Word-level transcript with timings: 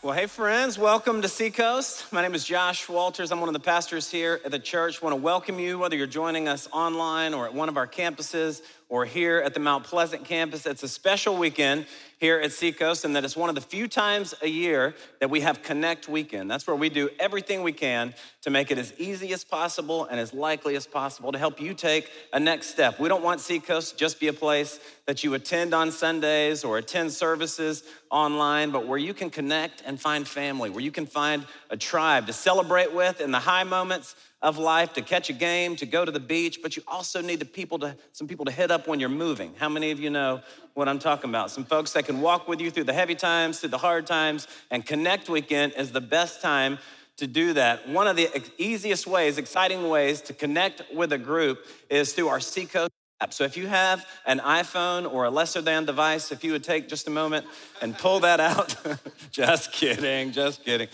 Well, 0.00 0.14
hey, 0.14 0.26
friends, 0.26 0.78
welcome 0.78 1.22
to 1.22 1.28
Seacoast. 1.28 2.12
My 2.12 2.22
name 2.22 2.32
is 2.32 2.44
Josh 2.44 2.88
Walters. 2.88 3.32
I'm 3.32 3.40
one 3.40 3.48
of 3.48 3.52
the 3.52 3.58
pastors 3.58 4.08
here 4.08 4.40
at 4.44 4.52
the 4.52 4.58
church. 4.60 5.02
I 5.02 5.04
want 5.04 5.16
to 5.16 5.20
welcome 5.20 5.58
you, 5.58 5.76
whether 5.80 5.96
you're 5.96 6.06
joining 6.06 6.46
us 6.46 6.68
online 6.72 7.34
or 7.34 7.46
at 7.46 7.52
one 7.52 7.68
of 7.68 7.76
our 7.76 7.88
campuses 7.88 8.62
or 8.88 9.04
here 9.04 9.38
at 9.44 9.52
the 9.52 9.60
Mount 9.60 9.84
Pleasant 9.84 10.24
campus. 10.24 10.64
It's 10.64 10.82
a 10.82 10.88
special 10.88 11.36
weekend 11.36 11.86
here 12.18 12.40
at 12.40 12.52
Seacoast, 12.52 13.04
and 13.04 13.14
that 13.14 13.24
it's 13.24 13.36
one 13.36 13.48
of 13.48 13.54
the 13.54 13.60
few 13.60 13.86
times 13.86 14.34
a 14.42 14.48
year 14.48 14.94
that 15.20 15.30
we 15.30 15.40
have 15.42 15.62
Connect 15.62 16.08
Weekend. 16.08 16.50
That's 16.50 16.66
where 16.66 16.74
we 16.74 16.88
do 16.88 17.10
everything 17.20 17.62
we 17.62 17.72
can 17.72 18.14
to 18.42 18.50
make 18.50 18.70
it 18.70 18.78
as 18.78 18.92
easy 18.98 19.32
as 19.32 19.44
possible 19.44 20.06
and 20.06 20.18
as 20.18 20.32
likely 20.32 20.74
as 20.74 20.86
possible 20.86 21.30
to 21.32 21.38
help 21.38 21.60
you 21.60 21.74
take 21.74 22.10
a 22.32 22.40
next 22.40 22.68
step. 22.68 22.98
We 22.98 23.08
don't 23.08 23.22
want 23.22 23.40
Seacoast 23.40 23.98
just 23.98 24.18
be 24.18 24.28
a 24.28 24.32
place 24.32 24.80
that 25.06 25.22
you 25.22 25.34
attend 25.34 25.74
on 25.74 25.92
Sundays 25.92 26.64
or 26.64 26.78
attend 26.78 27.12
services 27.12 27.84
online, 28.10 28.70
but 28.70 28.86
where 28.86 28.98
you 28.98 29.12
can 29.12 29.28
connect 29.28 29.82
and 29.86 30.00
find 30.00 30.26
family, 30.26 30.70
where 30.70 30.82
you 30.82 30.90
can 30.90 31.06
find 31.06 31.46
a 31.70 31.76
tribe 31.76 32.26
to 32.26 32.32
celebrate 32.32 32.92
with 32.92 33.20
in 33.20 33.30
the 33.30 33.38
high 33.38 33.64
moments 33.64 34.16
of 34.40 34.56
life 34.56 34.92
to 34.92 35.02
catch 35.02 35.30
a 35.30 35.32
game, 35.32 35.74
to 35.76 35.86
go 35.86 36.04
to 36.04 36.12
the 36.12 36.20
beach, 36.20 36.60
but 36.62 36.76
you 36.76 36.82
also 36.86 37.20
need 37.20 37.40
the 37.40 37.44
people 37.44 37.78
to, 37.80 37.96
some 38.12 38.28
people 38.28 38.44
to 38.44 38.52
hit 38.52 38.70
up 38.70 38.86
when 38.86 39.00
you're 39.00 39.08
moving. 39.08 39.52
How 39.58 39.68
many 39.68 39.90
of 39.90 39.98
you 39.98 40.10
know 40.10 40.42
what 40.74 40.88
I'm 40.88 41.00
talking 41.00 41.28
about? 41.28 41.50
Some 41.50 41.64
folks 41.64 41.92
that 41.94 42.06
can 42.06 42.20
walk 42.20 42.46
with 42.46 42.60
you 42.60 42.70
through 42.70 42.84
the 42.84 42.92
heavy 42.92 43.16
times, 43.16 43.58
through 43.58 43.70
the 43.70 43.78
hard 43.78 44.06
times, 44.06 44.46
and 44.70 44.86
Connect 44.86 45.28
Weekend 45.28 45.72
is 45.76 45.90
the 45.90 46.00
best 46.00 46.40
time 46.40 46.78
to 47.16 47.26
do 47.26 47.52
that. 47.54 47.88
One 47.88 48.06
of 48.06 48.16
the 48.16 48.28
easiest 48.58 49.06
ways, 49.06 49.38
exciting 49.38 49.88
ways 49.88 50.20
to 50.22 50.32
connect 50.32 50.82
with 50.94 51.12
a 51.12 51.18
group 51.18 51.66
is 51.90 52.12
through 52.12 52.28
our 52.28 52.38
Seacoast 52.38 52.92
app. 53.20 53.32
So 53.32 53.42
if 53.42 53.56
you 53.56 53.66
have 53.66 54.06
an 54.24 54.38
iPhone 54.38 55.12
or 55.12 55.24
a 55.24 55.30
lesser 55.30 55.60
than 55.60 55.84
device, 55.84 56.30
if 56.30 56.44
you 56.44 56.52
would 56.52 56.62
take 56.62 56.88
just 56.88 57.08
a 57.08 57.10
moment 57.10 57.44
and 57.82 57.98
pull 57.98 58.20
that 58.20 58.38
out. 58.38 58.76
just 59.32 59.72
kidding, 59.72 60.30
just 60.30 60.64
kidding. 60.64 60.86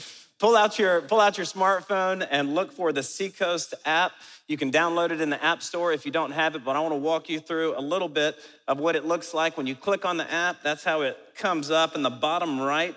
Pull 0.44 0.58
out 0.58 0.78
your 0.78 1.00
pull 1.00 1.22
out 1.22 1.38
your 1.38 1.46
smartphone 1.46 2.28
and 2.30 2.55
look 2.55 2.70
for 2.70 2.92
the 2.92 3.02
Seacoast 3.02 3.72
app. 3.86 4.12
You 4.46 4.58
can 4.58 4.70
download 4.70 5.10
it 5.10 5.22
in 5.22 5.30
the 5.30 5.42
App 5.42 5.62
Store 5.62 5.91
if 5.94 6.05
you 6.05 6.12
don't 6.12 6.32
have 6.32 6.55
it, 6.55 6.62
but 6.62 6.77
I 6.77 6.80
want 6.80 6.92
to 6.92 6.98
walk 6.98 7.30
you 7.30 7.41
through 7.41 7.78
a 7.78 7.80
little 7.80 8.10
bit 8.10 8.36
of 8.69 8.78
what 8.78 8.94
it 8.94 9.06
looks 9.06 9.32
like 9.32 9.56
when 9.56 9.66
you 9.66 9.74
click 9.74 10.04
on 10.04 10.19
the 10.19 10.30
app. 10.30 10.62
That's 10.62 10.84
how 10.84 11.00
it 11.00 11.16
comes 11.34 11.70
up 11.70 11.94
in 11.94 12.02
the 12.02 12.10
bottom 12.10 12.60
right. 12.60 12.94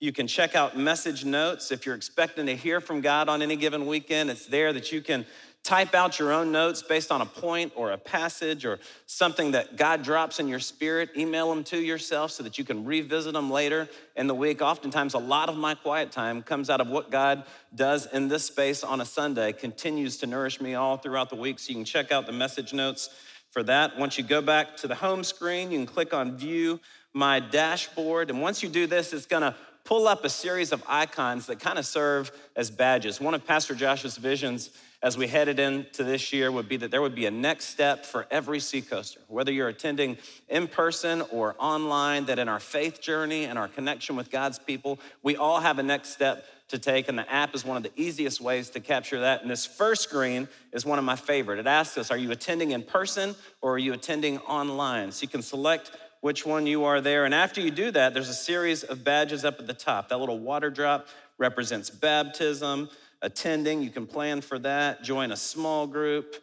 You 0.00 0.12
can 0.12 0.26
check 0.26 0.54
out 0.54 0.76
message 0.76 1.24
notes 1.24 1.72
if 1.72 1.86
you're 1.86 1.94
expecting 1.94 2.44
to 2.44 2.54
hear 2.54 2.78
from 2.78 3.00
God 3.00 3.30
on 3.30 3.40
any 3.40 3.56
given 3.56 3.86
weekend. 3.86 4.28
It's 4.28 4.44
there 4.44 4.74
that 4.74 4.92
you 4.92 5.00
can 5.00 5.24
type 5.64 5.94
out 5.94 6.18
your 6.18 6.32
own 6.32 6.50
notes 6.50 6.82
based 6.82 7.12
on 7.12 7.20
a 7.20 7.26
point 7.26 7.72
or 7.76 7.92
a 7.92 7.98
passage 7.98 8.64
or 8.64 8.80
something 9.06 9.52
that 9.52 9.76
God 9.76 10.02
drops 10.02 10.40
in 10.40 10.48
your 10.48 10.58
spirit, 10.58 11.10
email 11.16 11.48
them 11.50 11.62
to 11.64 11.78
yourself 11.78 12.32
so 12.32 12.42
that 12.42 12.58
you 12.58 12.64
can 12.64 12.84
revisit 12.84 13.32
them 13.32 13.50
later 13.50 13.88
in 14.16 14.26
the 14.26 14.34
week. 14.34 14.60
Oftentimes, 14.60 15.14
a 15.14 15.18
lot 15.18 15.48
of 15.48 15.56
my 15.56 15.74
quiet 15.74 16.10
time 16.10 16.42
comes 16.42 16.68
out 16.68 16.80
of 16.80 16.88
what 16.88 17.10
God 17.10 17.44
does 17.74 18.06
in 18.06 18.26
this 18.26 18.44
space 18.44 18.82
on 18.82 19.00
a 19.00 19.04
Sunday, 19.04 19.52
continues 19.52 20.16
to 20.18 20.26
nourish 20.26 20.60
me 20.60 20.74
all 20.74 20.96
throughout 20.96 21.30
the 21.30 21.36
week. 21.36 21.60
So 21.60 21.68
you 21.70 21.76
can 21.76 21.84
check 21.84 22.10
out 22.10 22.26
the 22.26 22.32
message 22.32 22.72
notes 22.72 23.10
for 23.50 23.62
that. 23.62 23.96
Once 23.98 24.18
you 24.18 24.24
go 24.24 24.42
back 24.42 24.76
to 24.78 24.88
the 24.88 24.96
home 24.96 25.22
screen, 25.22 25.70
you 25.70 25.78
can 25.78 25.86
click 25.86 26.12
on 26.12 26.36
View 26.36 26.80
My 27.12 27.38
Dashboard. 27.38 28.30
And 28.30 28.40
once 28.40 28.62
you 28.62 28.68
do 28.68 28.88
this, 28.88 29.12
it's 29.12 29.26
gonna 29.26 29.54
pull 29.84 30.06
up 30.06 30.24
a 30.24 30.28
series 30.28 30.72
of 30.72 30.82
icons 30.86 31.46
that 31.46 31.60
kind 31.60 31.78
of 31.78 31.86
serve 31.86 32.30
as 32.56 32.70
badges. 32.70 33.20
One 33.20 33.34
of 33.34 33.46
Pastor 33.46 33.74
Josh's 33.74 34.16
visions 34.16 34.70
as 35.02 35.18
we 35.18 35.26
headed 35.26 35.58
into 35.58 36.04
this 36.04 36.32
year 36.32 36.52
would 36.52 36.68
be 36.68 36.76
that 36.76 36.92
there 36.92 37.02
would 37.02 37.14
be 37.14 37.26
a 37.26 37.30
next 37.30 37.64
step 37.66 38.06
for 38.06 38.26
every 38.30 38.60
Seacoaster, 38.60 39.20
whether 39.26 39.50
you're 39.50 39.68
attending 39.68 40.16
in 40.48 40.68
person 40.68 41.22
or 41.32 41.56
online, 41.58 42.26
that 42.26 42.38
in 42.38 42.48
our 42.48 42.60
faith 42.60 43.00
journey 43.00 43.44
and 43.44 43.58
our 43.58 43.66
connection 43.66 44.14
with 44.14 44.30
God's 44.30 44.60
people, 44.60 45.00
we 45.22 45.36
all 45.36 45.60
have 45.60 45.80
a 45.80 45.82
next 45.82 46.10
step 46.10 46.44
to 46.68 46.78
take, 46.78 47.08
and 47.08 47.18
the 47.18 47.30
app 47.30 47.54
is 47.54 47.64
one 47.64 47.76
of 47.76 47.82
the 47.82 47.92
easiest 47.96 48.40
ways 48.40 48.70
to 48.70 48.80
capture 48.80 49.20
that. 49.20 49.42
And 49.42 49.50
this 49.50 49.66
first 49.66 50.02
screen 50.02 50.48
is 50.72 50.86
one 50.86 50.98
of 50.98 51.04
my 51.04 51.16
favorite. 51.16 51.58
It 51.58 51.66
asks 51.66 51.98
us, 51.98 52.10
are 52.10 52.16
you 52.16 52.30
attending 52.30 52.70
in 52.70 52.82
person 52.82 53.34
or 53.60 53.74
are 53.74 53.78
you 53.78 53.92
attending 53.92 54.38
online? 54.38 55.10
So 55.10 55.22
you 55.22 55.28
can 55.28 55.42
select 55.42 55.90
which 56.22 56.46
one 56.46 56.66
you 56.66 56.84
are 56.84 57.02
there. 57.02 57.26
And 57.26 57.34
after 57.34 57.60
you 57.60 57.70
do 57.70 57.90
that, 57.90 58.14
there's 58.14 58.30
a 58.30 58.34
series 58.34 58.82
of 58.82 59.04
badges 59.04 59.44
up 59.44 59.60
at 59.60 59.66
the 59.66 59.74
top. 59.74 60.08
That 60.08 60.18
little 60.18 60.38
water 60.38 60.70
drop 60.70 61.06
represents 61.36 61.90
baptism 61.90 62.88
attending, 63.22 63.82
you 63.82 63.90
can 63.90 64.06
plan 64.06 64.40
for 64.40 64.58
that. 64.58 65.02
Join 65.02 65.32
a 65.32 65.36
small 65.36 65.86
group. 65.86 66.36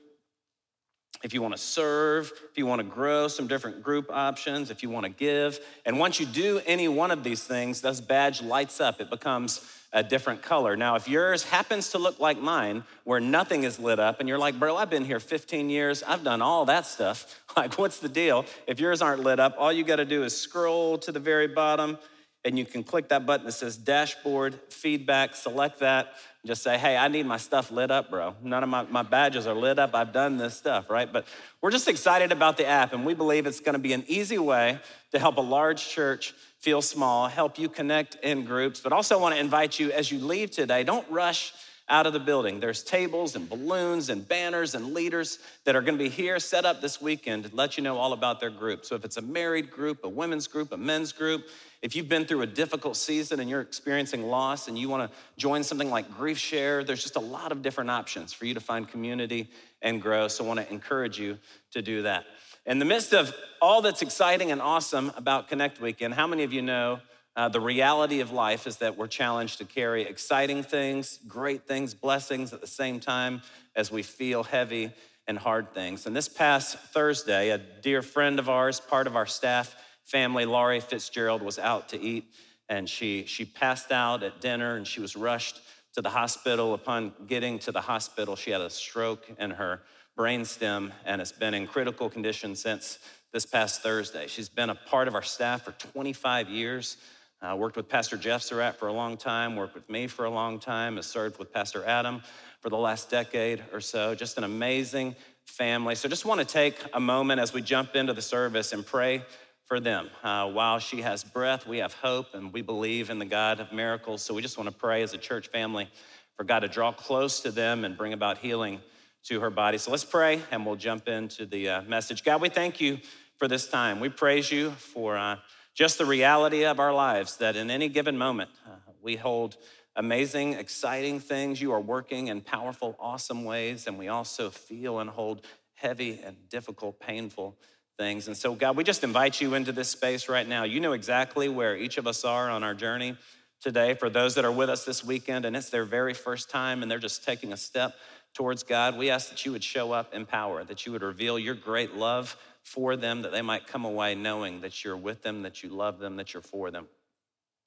If 1.22 1.34
you 1.34 1.42
want 1.42 1.54
to 1.54 1.62
serve, 1.62 2.32
if 2.50 2.58
you 2.58 2.66
want 2.66 2.80
to 2.80 2.88
grow, 2.88 3.28
some 3.28 3.46
different 3.46 3.84
group 3.84 4.10
options, 4.10 4.72
if 4.72 4.82
you 4.82 4.90
want 4.90 5.06
to 5.06 5.12
give. 5.12 5.60
And 5.86 6.00
once 6.00 6.20
you 6.20 6.26
do 6.26 6.62
any 6.66 6.88
one 6.88 7.12
of 7.12 7.26
these 7.26 7.44
things, 7.44 7.82
this 7.82 8.00
badge 8.00 8.42
lights 8.42 8.80
up. 8.80 9.02
It 9.02 9.10
becomes 9.10 9.60
a 9.92 10.04
different 10.04 10.42
color. 10.42 10.76
Now, 10.76 10.96
if 10.96 11.08
yours 11.08 11.44
happens 11.44 11.90
to 11.90 11.98
look 11.98 12.20
like 12.20 12.40
mine, 12.40 12.84
where 13.06 13.20
nothing 13.20 13.64
is 13.64 13.80
lit 13.80 14.00
up, 14.00 14.20
and 14.20 14.30
you're 14.30 14.38
like, 14.38 14.60
bro, 14.60 14.76
I've 14.78 14.90
been 14.90 15.06
here 15.06 15.20
15 15.20 15.70
years, 15.70 16.04
I've 16.04 16.24
done 16.24 16.42
all 16.42 16.66
that 16.66 16.86
stuff. 16.86 17.36
Like, 17.58 17.78
what's 17.80 17.98
the 17.98 18.08
deal? 18.08 18.46
If 18.68 18.80
yours 18.80 19.02
aren't 19.02 19.22
lit 19.22 19.40
up, 19.40 19.56
all 19.58 19.74
you 19.74 19.84
got 19.84 19.98
to 19.98 20.06
do 20.06 20.24
is 20.24 20.40
scroll 20.40 20.98
to 21.00 21.12
the 21.12 21.20
very 21.20 21.48
bottom, 21.48 21.98
and 22.46 22.58
you 22.58 22.66
can 22.66 22.84
click 22.84 23.10
that 23.10 23.26
button 23.26 23.46
that 23.46 23.52
says 23.52 23.76
dashboard 23.76 24.60
feedback, 24.70 25.36
select 25.36 25.80
that, 25.80 26.14
just 26.46 26.64
say, 26.64 26.78
hey, 26.78 26.96
I 26.96 27.10
need 27.10 27.26
my 27.26 27.38
stuff 27.38 27.70
lit 27.70 27.92
up, 27.92 28.10
bro. 28.10 28.34
None 28.42 28.64
of 28.64 28.70
my, 28.70 28.84
my 28.84 29.04
badges 29.04 29.46
are 29.46 29.54
lit 29.54 29.78
up. 29.78 29.94
I've 29.94 30.14
done 30.14 30.38
this 30.38 30.56
stuff, 30.56 30.90
right? 30.90 31.12
But 31.12 31.26
we're 31.62 31.72
just 31.72 31.90
excited 31.90 32.32
about 32.32 32.56
the 32.56 32.66
app, 32.66 32.94
and 32.94 33.06
we 33.06 33.14
believe 33.14 33.46
it's 33.46 33.60
gonna 33.60 33.80
be 33.80 33.92
an 33.92 34.06
easy 34.08 34.38
way 34.38 34.80
to 35.12 35.20
help 35.20 35.38
a 35.38 35.42
large 35.42 35.90
church 35.90 36.34
feel 36.60 36.82
small, 36.82 37.28
help 37.28 37.60
you 37.60 37.68
connect 37.68 38.16
in 38.24 38.46
groups, 38.46 38.80
but 38.80 38.94
also 38.94 39.20
wanna 39.20 39.36
invite 39.36 39.78
you 39.78 39.92
as 39.92 40.12
you 40.12 40.20
leave 40.20 40.52
today, 40.52 40.84
don't 40.84 41.10
rush 41.12 41.54
out 41.90 42.06
of 42.06 42.14
the 42.14 42.20
building. 42.20 42.60
There's 42.60 42.84
tables 42.84 43.36
and 43.36 43.50
balloons 43.50 44.10
and 44.10 44.28
banners 44.28 44.76
and 44.76 44.94
leaders 44.94 45.40
that 45.66 45.76
are 45.76 45.82
gonna 45.82 45.98
be 45.98 46.10
here 46.10 46.40
set 46.40 46.64
up 46.64 46.82
this 46.82 47.02
weekend 47.02 47.46
to 47.46 47.56
let 47.56 47.78
you 47.78 47.84
know 47.84 47.98
all 47.98 48.14
about 48.14 48.40
their 48.40 48.52
group. 48.52 48.86
So 48.86 48.96
if 48.96 49.04
it's 49.04 49.18
a 49.18 49.22
married 49.22 49.72
group, 49.72 50.04
a 50.04 50.10
women's 50.10 50.48
group, 50.48 50.72
a 50.72 50.78
men's 50.78 51.12
group, 51.12 51.48
if 51.82 51.96
you've 51.96 52.10
been 52.10 52.26
through 52.26 52.42
a 52.42 52.48
difficult 52.48 52.98
season 52.98 53.40
and 53.40 53.50
you're 53.50 53.62
experiencing 53.62 54.24
loss 54.24 54.68
and 54.68 54.78
you 54.78 54.90
want 54.90 55.10
to 55.10 55.18
join 55.38 55.64
something 55.64 55.90
like 55.90 56.14
Grief 56.18 56.38
Share, 56.38 56.84
there's 56.84 57.02
just 57.02 57.16
a 57.16 57.22
lot 57.22 57.52
of 57.52 57.62
different 57.62 57.90
options 57.90 58.34
for 58.34 58.46
you 58.46 58.54
to 58.54 58.60
find 58.60 58.88
community 58.88 59.50
and 59.82 60.02
grow. 60.02 60.28
So 60.28 60.44
I 60.44 60.48
want 60.48 60.60
to 60.60 60.70
encourage 60.72 61.18
you 61.18 61.38
to 61.72 61.82
do 61.82 62.02
that. 62.02 62.26
In 62.66 62.80
the 62.80 62.86
midst 62.86 63.14
of 63.14 63.34
all 63.62 63.82
that's 63.82 64.02
exciting 64.02 64.52
and 64.52 64.62
awesome 64.62 65.12
about 65.16 65.48
Connect 65.48 65.80
Weekend, 65.80 66.14
how 66.14 66.28
many 66.28 66.44
of 66.44 66.52
you 66.52 66.62
know 66.62 67.00
uh, 67.36 67.48
the 67.48 67.62
reality 67.62 68.20
of 68.20 68.32
life 68.32 68.68
is 68.68 68.78
that 68.78 68.98
we're 68.98 69.08
challenged 69.08 69.60
to 69.60 69.66
carry 69.66 70.02
exciting 70.02 70.62
things, 70.62 71.20
great 71.28 71.66
things, 71.66 71.94
blessings 71.94 72.52
at 72.52 72.60
the 72.60 72.68
same 72.68 73.00
time 73.00 73.42
as 73.76 73.90
we 73.90 74.04
feel 74.04 74.44
heavy 74.44 74.92
and 75.26 75.38
hard 75.38 75.74
things. 75.74 76.06
And 76.06 76.16
this 76.16 76.28
past 76.28 76.78
Thursday, 76.78 77.52
a 77.52 77.58
dear 77.58 78.02
friend 78.02 78.40
of 78.40 78.50
ours, 78.50 78.82
part 78.82 79.08
of 79.08 79.16
our 79.16 79.28
staff, 79.28 79.76
family, 80.10 80.46
Laurie 80.46 80.80
Fitzgerald, 80.80 81.42
was 81.42 81.60
out 81.60 81.90
to 81.90 82.02
eat 82.02 82.26
and 82.68 82.88
she, 82.90 83.26
she 83.26 83.46
passed 83.46 83.92
out 83.92 84.24
at 84.24 84.42
dinner 84.42 84.76
and 84.76 84.88
she 84.88 85.02
was 85.02 85.16
rushed 85.16 85.62
to 85.94 86.02
the 86.02 86.10
hospital. 86.10 86.74
Upon 86.74 87.14
getting 87.28 87.60
to 87.60 87.72
the 87.72 87.82
hospital, 87.82 88.36
she 88.36 88.52
had 88.52 88.62
a 88.62 88.70
stroke 88.70 89.28
in 89.40 89.52
her 89.52 89.82
brainstem 90.18 90.92
and 91.06 91.20
has 91.20 91.32
been 91.32 91.54
in 91.54 91.68
critical 91.68 92.10
condition 92.10 92.56
since 92.56 93.00
this 93.32 93.46
past 93.46 93.82
Thursday. 93.82 94.28
She's 94.28 94.50
been 94.50 94.70
a 94.70 94.76
part 94.76 95.08
of 95.08 95.16
our 95.16 95.24
staff 95.24 95.64
for 95.64 95.72
25 95.72 96.50
years. 96.50 96.98
Uh, 97.42 97.56
worked 97.56 97.78
with 97.78 97.88
Pastor 97.88 98.18
Jeff 98.18 98.42
Surratt 98.42 98.78
for 98.78 98.88
a 98.88 98.94
long 98.94 99.16
time, 99.16 99.56
worked 99.56 99.74
with 99.74 99.90
me 99.90 100.08
for 100.08 100.26
a 100.26 100.30
long 100.30 100.60
time, 100.60 100.98
has 100.98 101.06
served 101.06 101.40
with 101.40 101.54
Pastor 101.54 101.86
Adam 101.86 102.22
for 102.60 102.70
the 102.70 102.78
last 102.78 103.10
decade 103.10 103.64
or 103.72 103.80
so. 103.80 104.14
Just 104.14 104.38
an 104.38 104.44
amazing 104.44 105.16
family. 105.46 105.96
So 105.96 106.10
just 106.10 106.26
want 106.26 106.40
to 106.40 106.46
take 106.46 106.76
a 106.94 107.00
moment 107.00 107.40
as 107.40 107.54
we 107.54 107.62
jump 107.62 107.96
into 107.96 108.14
the 108.14 108.22
service 108.22 108.74
and 108.74 108.86
pray 108.86 109.24
for 109.70 109.80
them. 109.80 110.10
Uh, 110.24 110.50
while 110.50 110.80
she 110.80 111.04
has 111.04 111.24
breath, 111.24 111.68
we 111.68 111.78
have 111.78 111.94
hope 111.94 112.34
and 112.34 112.52
we 112.52 112.64
believe 112.64 113.12
in 113.12 113.20
the 113.20 113.26
God 113.26 113.60
of 113.60 113.72
miracles. 113.72 114.24
So 114.24 114.34
we 114.34 114.42
just 114.42 114.58
want 114.58 114.68
to 114.68 114.76
pray 114.76 115.04
as 115.04 115.14
a 115.14 115.18
church 115.18 115.50
family 115.50 115.88
for 116.36 116.44
God 116.44 116.62
to 116.62 116.68
draw 116.68 116.92
close 116.92 117.42
to 117.42 117.52
them 117.52 117.86
and 117.86 117.96
bring 117.96 118.12
about 118.12 118.40
healing 118.40 118.82
to 119.26 119.40
her 119.42 119.52
body. 119.52 119.78
So 119.78 119.92
let's 119.92 120.04
pray 120.04 120.42
and 120.50 120.66
we'll 120.66 120.76
jump 120.76 121.08
into 121.08 121.46
the 121.46 121.70
uh, 121.70 121.82
message. 121.84 122.24
God, 122.24 122.42
we 122.42 122.50
thank 122.50 122.82
you 122.82 122.98
for 123.38 123.48
this 123.48 123.70
time. 123.70 124.00
We 124.00 124.10
praise 124.10 124.52
you 124.52 124.72
for 124.72 125.16
uh, 125.16 125.36
just 125.76 126.00
the 126.00 126.06
reality 126.06 126.66
of 126.66 126.80
our 126.80 126.92
lives 126.92 127.38
that 127.38 127.56
in 127.56 127.70
any 127.70 127.90
given 127.90 128.18
moment, 128.18 128.50
uh, 128.66 128.72
we 129.04 129.18
hold 129.18 129.56
amazing, 129.96 130.54
exciting 130.54 131.20
things. 131.20 131.62
You 131.62 131.74
are 131.74 131.80
working 131.80 132.28
in 132.28 132.42
powerful, 132.42 132.96
awesome 133.00 133.44
ways, 133.44 133.86
and 133.86 134.00
we 134.00 134.08
also 134.08 134.50
feel 134.50 134.98
and 134.98 135.12
hold 135.12 135.46
heavy 135.76 136.22
and 136.26 136.50
difficult, 136.50 137.00
painful 137.00 137.56
things. 138.00 138.28
And 138.28 138.38
so, 138.38 138.56
God, 138.56 138.78
we 138.78 138.86
just 138.86 139.04
invite 139.04 139.42
you 139.42 139.54
into 139.56 139.74
this 139.74 139.90
space 139.90 140.30
right 140.30 140.48
now. 140.48 140.64
You 140.64 140.80
know 140.80 140.94
exactly 140.94 141.50
where 141.50 141.76
each 141.76 141.98
of 141.98 142.08
us 142.08 142.24
are 142.24 142.50
on 142.50 142.64
our 142.64 142.74
journey 142.74 143.18
today. 143.62 143.94
For 143.94 144.10
those 144.10 144.36
that 144.36 144.46
are 144.46 144.52
with 144.52 144.70
us 144.70 144.86
this 144.86 145.04
weekend 145.04 145.44
and 145.44 145.54
it's 145.54 145.70
their 145.70 145.84
very 145.84 146.14
first 146.14 146.50
time 146.50 146.82
and 146.82 146.90
they're 146.90 146.98
just 146.98 147.26
taking 147.26 147.52
a 147.52 147.58
step 147.58 147.94
towards 148.34 148.64
God, 148.64 148.98
we 148.98 149.10
ask 149.10 149.30
that 149.30 149.46
you 149.46 149.52
would 149.52 149.66
show 149.66 149.92
up 149.92 150.14
in 150.14 150.26
power, 150.26 150.64
that 150.64 150.86
you 150.86 150.94
would 150.94 151.04
reveal 151.04 151.38
your 151.38 151.56
great 151.56 151.94
love 151.94 152.38
for 152.64 152.96
them, 152.96 153.22
that 153.24 153.34
they 153.34 153.42
might 153.42 153.68
come 153.68 153.84
away 153.84 154.16
knowing 154.16 154.62
that 154.62 154.86
you're 154.86 154.98
with 154.98 155.22
them, 155.22 155.42
that 155.42 155.62
you 155.62 155.70
love 155.70 156.00
them, 156.00 156.16
that 156.16 156.34
you're 156.34 156.42
for 156.42 156.72
them. 156.72 156.88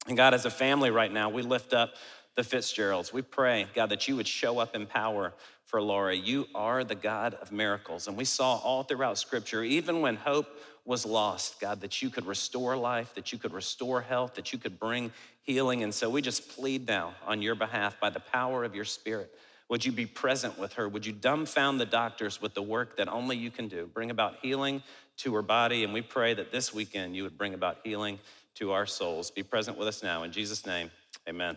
And 0.09 0.17
God, 0.17 0.33
as 0.33 0.47
a 0.47 0.51
family 0.51 0.91
right 0.91 1.13
now, 1.13 1.29
we 1.29 1.43
lift 1.43 1.75
up 1.75 1.91
the 2.37 2.43
Fitzgeralds. 2.43 3.13
We 3.13 3.23
pray, 3.23 3.67
God, 3.75 3.91
that 3.91 4.09
you 4.09 4.17
would 4.17 4.27
show 4.27 4.59
up 4.59 4.75
in 4.75 4.87
power 4.87 5.33
for 5.65 5.81
Laura. 5.81 6.15
You 6.15 6.47
are 6.55 6.85
the 6.85 6.95
God 6.95 7.35
of 7.35 7.53
miracles. 7.53 8.07
And 8.07 8.17
we 8.17 8.25
saw 8.25 8.57
all 8.57 8.83
throughout 8.83 9.19
Scripture, 9.19 9.63
even 9.63 10.01
when 10.01 10.17
hope 10.17 10.47
was 10.85 11.07
lost, 11.07 11.61
God, 11.61 11.81
that 11.81 12.03
you 12.03 12.11
could 12.11 12.27
restore 12.27 12.77
life, 12.77 13.15
that 13.15 13.33
you 13.33 13.39
could 13.39 13.53
restore 13.53 14.01
health, 14.01 14.35
that 14.35 14.53
you 14.53 14.59
could 14.59 14.79
bring 14.79 15.13
healing. 15.43 15.83
And 15.83 15.95
so 15.95 16.11
we 16.11 16.23
just 16.23 16.49
plead 16.49 16.87
now 16.87 17.15
on 17.27 17.41
your 17.41 17.55
behalf 17.55 18.01
by 18.01 18.11
the 18.11 18.21
power 18.21 18.65
of 18.65 18.75
your 18.75 18.85
Spirit. 18.85 19.33
Would 19.69 19.85
you 19.85 19.93
be 19.93 20.07
present 20.07 20.59
with 20.59 20.75
her? 20.75 20.89
Would 20.89 21.07
you 21.07 21.13
dumbfound 21.13 21.79
the 21.79 21.87
doctors 21.87 22.43
with 22.43 22.53
the 22.55 22.63
work 22.63 22.97
that 22.97 23.09
only 23.09 23.37
you 23.37 23.51
can 23.51 23.69
do? 23.69 23.87
Bring 23.87 24.11
about 24.11 24.37
healing 24.43 24.83
to 25.19 25.35
her 25.35 25.43
body. 25.43 25.85
And 25.85 25.93
we 25.93 26.03
pray 26.03 26.35
that 26.35 26.53
this 26.53 26.75
weekend 26.75 27.17
you 27.17 27.23
would 27.23 27.39
bring 27.39 27.55
about 27.55 27.79
healing 27.85 28.19
to 28.57 28.73
our 28.73 28.87
souls. 28.87 29.31
Be 29.31 29.43
present 29.43 29.79
with 29.79 29.89
us 29.89 30.03
now. 30.03 30.25
In 30.25 30.33
Jesus' 30.33 30.67
name, 30.67 30.91
amen. 31.29 31.57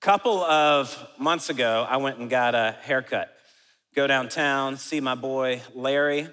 Couple 0.00 0.40
of 0.40 0.96
months 1.18 1.50
ago, 1.50 1.86
I 1.86 1.98
went 1.98 2.16
and 2.16 2.30
got 2.30 2.54
a 2.54 2.74
haircut. 2.80 3.36
Go 3.94 4.06
downtown, 4.06 4.78
see 4.78 4.98
my 4.98 5.14
boy 5.14 5.60
Larry, 5.74 6.26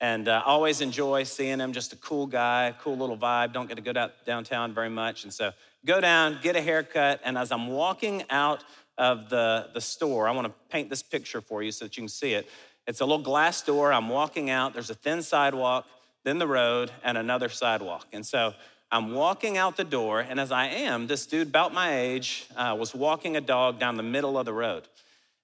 and 0.00 0.26
uh, 0.26 0.42
always 0.46 0.80
enjoy 0.80 1.24
seeing 1.24 1.58
him. 1.58 1.74
Just 1.74 1.92
a 1.92 1.96
cool 1.96 2.26
guy, 2.26 2.74
cool 2.80 2.96
little 2.96 3.18
vibe. 3.18 3.52
Don't 3.52 3.68
get 3.68 3.74
to 3.74 3.82
go 3.82 3.92
down, 3.92 4.10
downtown 4.24 4.72
very 4.72 4.88
much. 4.88 5.24
And 5.24 5.34
so 5.34 5.52
go 5.84 6.00
down, 6.00 6.38
get 6.40 6.56
a 6.56 6.62
haircut, 6.62 7.20
and 7.22 7.36
as 7.36 7.52
I'm 7.52 7.68
walking 7.68 8.24
out 8.30 8.64
of 8.96 9.28
the, 9.28 9.68
the 9.74 9.82
store, 9.82 10.26
I 10.26 10.30
want 10.30 10.46
to 10.46 10.54
paint 10.70 10.88
this 10.88 11.02
picture 11.02 11.42
for 11.42 11.62
you 11.62 11.72
so 11.72 11.84
that 11.84 11.98
you 11.98 12.00
can 12.00 12.08
see 12.08 12.32
it. 12.32 12.48
It's 12.86 13.00
a 13.00 13.04
little 13.04 13.22
glass 13.22 13.60
door. 13.60 13.92
I'm 13.92 14.08
walking 14.08 14.48
out, 14.48 14.72
there's 14.72 14.88
a 14.88 14.94
thin 14.94 15.20
sidewalk 15.20 15.86
then 16.24 16.38
the 16.38 16.46
road, 16.46 16.90
and 17.02 17.16
another 17.16 17.48
sidewalk. 17.48 18.06
And 18.12 18.24
so 18.24 18.54
I'm 18.92 19.12
walking 19.14 19.56
out 19.56 19.76
the 19.76 19.84
door, 19.84 20.20
and 20.20 20.40
as 20.40 20.50
I 20.50 20.66
am, 20.66 21.06
this 21.06 21.24
dude 21.24 21.48
about 21.48 21.72
my 21.72 21.96
age 21.96 22.46
uh, 22.56 22.76
was 22.78 22.92
walking 22.92 23.36
a 23.36 23.40
dog 23.40 23.78
down 23.78 23.96
the 23.96 24.02
middle 24.02 24.36
of 24.36 24.46
the 24.46 24.52
road. 24.52 24.82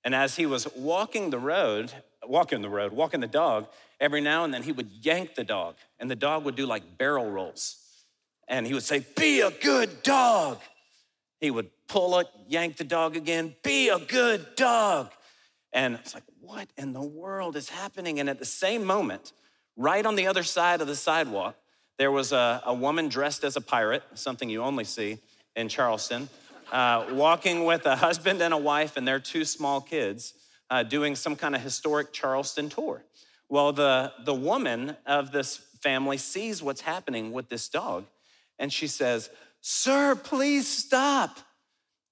And 0.03 0.15
as 0.17 0.35
he 0.35 0.47
was 0.47 0.67
walking 0.75 1.31
the 1.31 1.39
road, 1.39 1.93
walking 2.25 2.61
the 2.61 2.69
road, 2.69 2.93
walking 2.93 3.21
the 3.21 3.29
dog, 3.29 3.69
every 4.01 4.21
now 4.21 4.45
and 4.45 4.53
then 4.53 4.65
he 4.65 4.73
would 4.73 4.91
yank 5.01 5.37
the 5.37 5.45
dog, 5.45 5.77
and 6.01 6.11
the 6.11 6.17
dog 6.17 6.45
would 6.45 6.57
do 6.57 6.67
like 6.67 6.99
barrel 6.99 7.31
rolls. 7.31 7.77
And 8.49 8.67
he 8.67 8.75
would 8.75 8.83
say, 8.83 9.05
Be 9.17 9.41
a 9.41 9.51
good 9.51 10.03
dog. 10.03 10.59
He 11.41 11.51
would 11.51 11.71
pull 11.87 12.19
it, 12.19 12.27
yank 12.49 12.77
the 12.77 12.85
dog 12.85 13.17
again, 13.17 13.55
Be 13.63 13.91
a 13.91 13.99
good 13.99 14.57
dog. 14.57 15.13
And 15.73 15.95
it's 15.95 16.15
like, 16.15 16.25
What 16.41 16.69
in 16.77 16.93
the 16.93 17.03
world 17.03 17.55
is 17.55 17.69
happening? 17.69 18.19
And 18.19 18.29
at 18.29 18.41
the 18.41 18.45
same 18.45 18.85
moment, 18.85 19.33
Right 19.77 20.07
on 20.07 20.17
the 20.17 20.27
other 20.27 20.43
side 20.43 20.81
of 20.81 20.87
the 20.87 20.97
sidewalk, 20.97 21.57
there 21.99 22.11
was 22.11 22.33
a, 22.33 22.63
a 22.65 22.75
woman 22.75 23.09
dressed 23.09 23.45
as 23.45 23.57
a 23.57 23.61
pirate, 23.61 24.03
something 24.15 24.49
you 24.49 24.63
only 24.63 24.85
see 24.85 25.19
in 25.55 25.69
Charleston, 25.69 26.29
uh, 26.73 27.07
walking 27.13 27.65
with 27.65 27.87
a 27.87 27.97
husband 27.97 28.43
and 28.43 28.53
a 28.53 28.59
wife 28.59 28.97
and 28.97 29.07
their 29.09 29.19
two 29.19 29.45
small 29.45 29.81
kids, 29.81 30.35
uh, 30.69 30.83
doing 30.83 31.17
some 31.17 31.37
kind 31.37 31.55
of 31.55 31.63
historic 31.63 32.13
Charleston 32.13 32.69
tour. 32.69 33.03
Well, 33.49 33.73
the, 33.73 34.13
the 34.25 34.35
woman 34.35 34.97
of 35.07 35.33
this 35.33 35.57
family 35.81 36.19
sees 36.19 36.63
what's 36.63 36.81
happening 36.81 37.33
with 37.33 37.49
this 37.49 37.69
dog, 37.69 38.05
and 38.59 38.73
she 38.73 38.87
says, 38.87 39.31
Sir, 39.61 40.15
please 40.15 40.69
stop. 40.69 41.39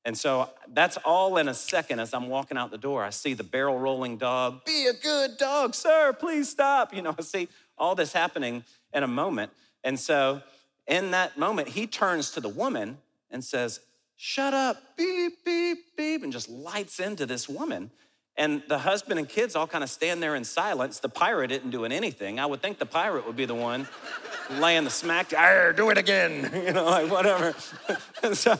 And 0.04 0.18
so 0.18 0.50
that's 0.72 0.98
all 0.98 1.38
in 1.38 1.48
a 1.48 1.54
second 1.54 1.98
as 1.98 2.12
I'm 2.12 2.28
walking 2.28 2.58
out 2.58 2.70
the 2.70 2.78
door. 2.78 3.02
I 3.02 3.10
see 3.10 3.32
the 3.32 3.44
barrel 3.44 3.78
rolling 3.78 4.18
dog. 4.18 4.64
Be 4.66 4.86
a 4.86 4.92
good 4.92 5.38
dog, 5.38 5.74
sir, 5.74 6.12
please 6.12 6.48
stop. 6.48 6.94
You 6.94 7.00
know, 7.00 7.14
I 7.18 7.22
see 7.22 7.48
all 7.78 7.94
this 7.94 8.12
happening 8.12 8.64
in 8.92 9.02
a 9.02 9.08
moment. 9.08 9.50
And 9.84 10.00
so 10.00 10.42
in 10.88 11.12
that 11.12 11.38
moment, 11.38 11.68
he 11.68 11.86
turns 11.86 12.32
to 12.32 12.40
the 12.40 12.48
woman 12.48 12.98
and 13.30 13.44
says, 13.44 13.80
Shut 14.16 14.54
up, 14.54 14.96
beep, 14.96 15.44
beep, 15.44 15.78
beep, 15.96 16.22
and 16.22 16.32
just 16.32 16.48
lights 16.48 17.00
into 17.00 17.26
this 17.26 17.48
woman. 17.48 17.90
And 18.36 18.62
the 18.68 18.78
husband 18.78 19.18
and 19.18 19.28
kids 19.28 19.54
all 19.54 19.66
kind 19.66 19.84
of 19.84 19.90
stand 19.90 20.22
there 20.22 20.34
in 20.34 20.44
silence. 20.44 20.98
The 20.98 21.08
pirate 21.08 21.52
isn't 21.52 21.70
doing 21.70 21.92
anything. 21.92 22.40
I 22.40 22.46
would 22.46 22.60
think 22.60 22.78
the 22.78 22.86
pirate 22.86 23.26
would 23.26 23.36
be 23.36 23.44
the 23.44 23.54
one 23.54 23.86
laying 24.50 24.84
the 24.84 24.90
smack, 24.90 25.30
do 25.30 25.90
it 25.90 25.98
again, 25.98 26.50
you 26.66 26.72
know, 26.72 26.84
like 26.84 27.10
whatever. 27.10 27.54
and 28.22 28.36
so, 28.36 28.58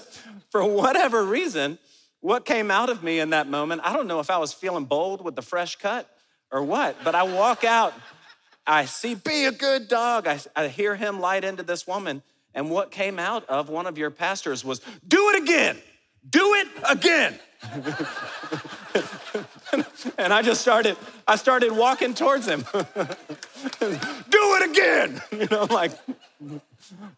for 0.51 0.65
whatever 0.65 1.25
reason, 1.25 1.79
what 2.21 2.45
came 2.45 2.71
out 2.71 2.89
of 2.89 3.03
me 3.03 3.19
in 3.19 3.31
that 3.31 3.49
moment, 3.49 3.83
I 3.85 3.93
don't 3.93 4.07
know 4.07 4.21
if 4.21 4.31
I 4.31 4.39
was 4.39 4.53
feeling 4.53 4.85
bold 4.85 5.25
with 5.25 5.35
the 5.35 5.43
fresh 5.43 5.77
cut 5.77 6.09
or 6.51 6.63
what, 6.63 6.97
but 7.03 7.15
I 7.15 7.25
walk 7.25 7.65
out, 7.65 7.95
I 8.67 8.87
see, 8.87 9.15
be 9.15 9.45
a 9.45 9.53
good 9.53 9.89
dog. 9.89 10.27
I, 10.27 10.41
I 10.57 10.69
hear 10.69 10.97
him 10.97 11.21
light 11.21 11.45
into 11.45 11.63
this 11.63 11.87
woman. 11.87 12.23
And 12.55 12.71
what 12.71 12.91
came 12.91 13.19
out 13.19 13.45
of 13.49 13.69
one 13.69 13.87
of 13.87 13.99
your 13.99 14.11
pastors 14.11 14.65
was, 14.65 14.81
do 15.07 15.31
it 15.31 15.43
again, 15.43 15.77
do 16.29 16.55
it 16.55 16.69
again. 16.89 17.39
and 20.19 20.33
I 20.33 20.43
just 20.43 20.61
started, 20.61 20.97
I 21.27 21.37
started 21.37 21.73
walking 21.73 22.15
towards 22.15 22.47
him. 22.47 22.65
Do 22.75 24.41
it 24.57 24.71
again. 24.71 25.23
You 25.33 25.47
know, 25.51 25.65
like 25.65 25.93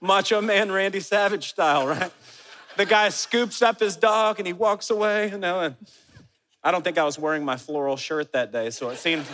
macho 0.00 0.40
man 0.40 0.70
Randy 0.70 1.00
Savage 1.00 1.50
style, 1.50 1.86
right? 1.86 2.12
The 2.76 2.86
guy 2.86 3.08
scoops 3.08 3.62
up 3.62 3.80
his 3.80 3.96
dog 3.96 4.38
and 4.38 4.46
he 4.46 4.52
walks 4.52 4.90
away, 4.90 5.30
you 5.30 5.38
know, 5.38 5.60
and 5.60 5.76
I 6.62 6.70
don't 6.70 6.82
think 6.82 6.98
I 6.98 7.04
was 7.04 7.18
wearing 7.18 7.44
my 7.44 7.56
floral 7.56 7.96
shirt 7.96 8.32
that 8.32 8.52
day, 8.52 8.70
so 8.70 8.90
it 8.90 8.98
seemed 8.98 9.26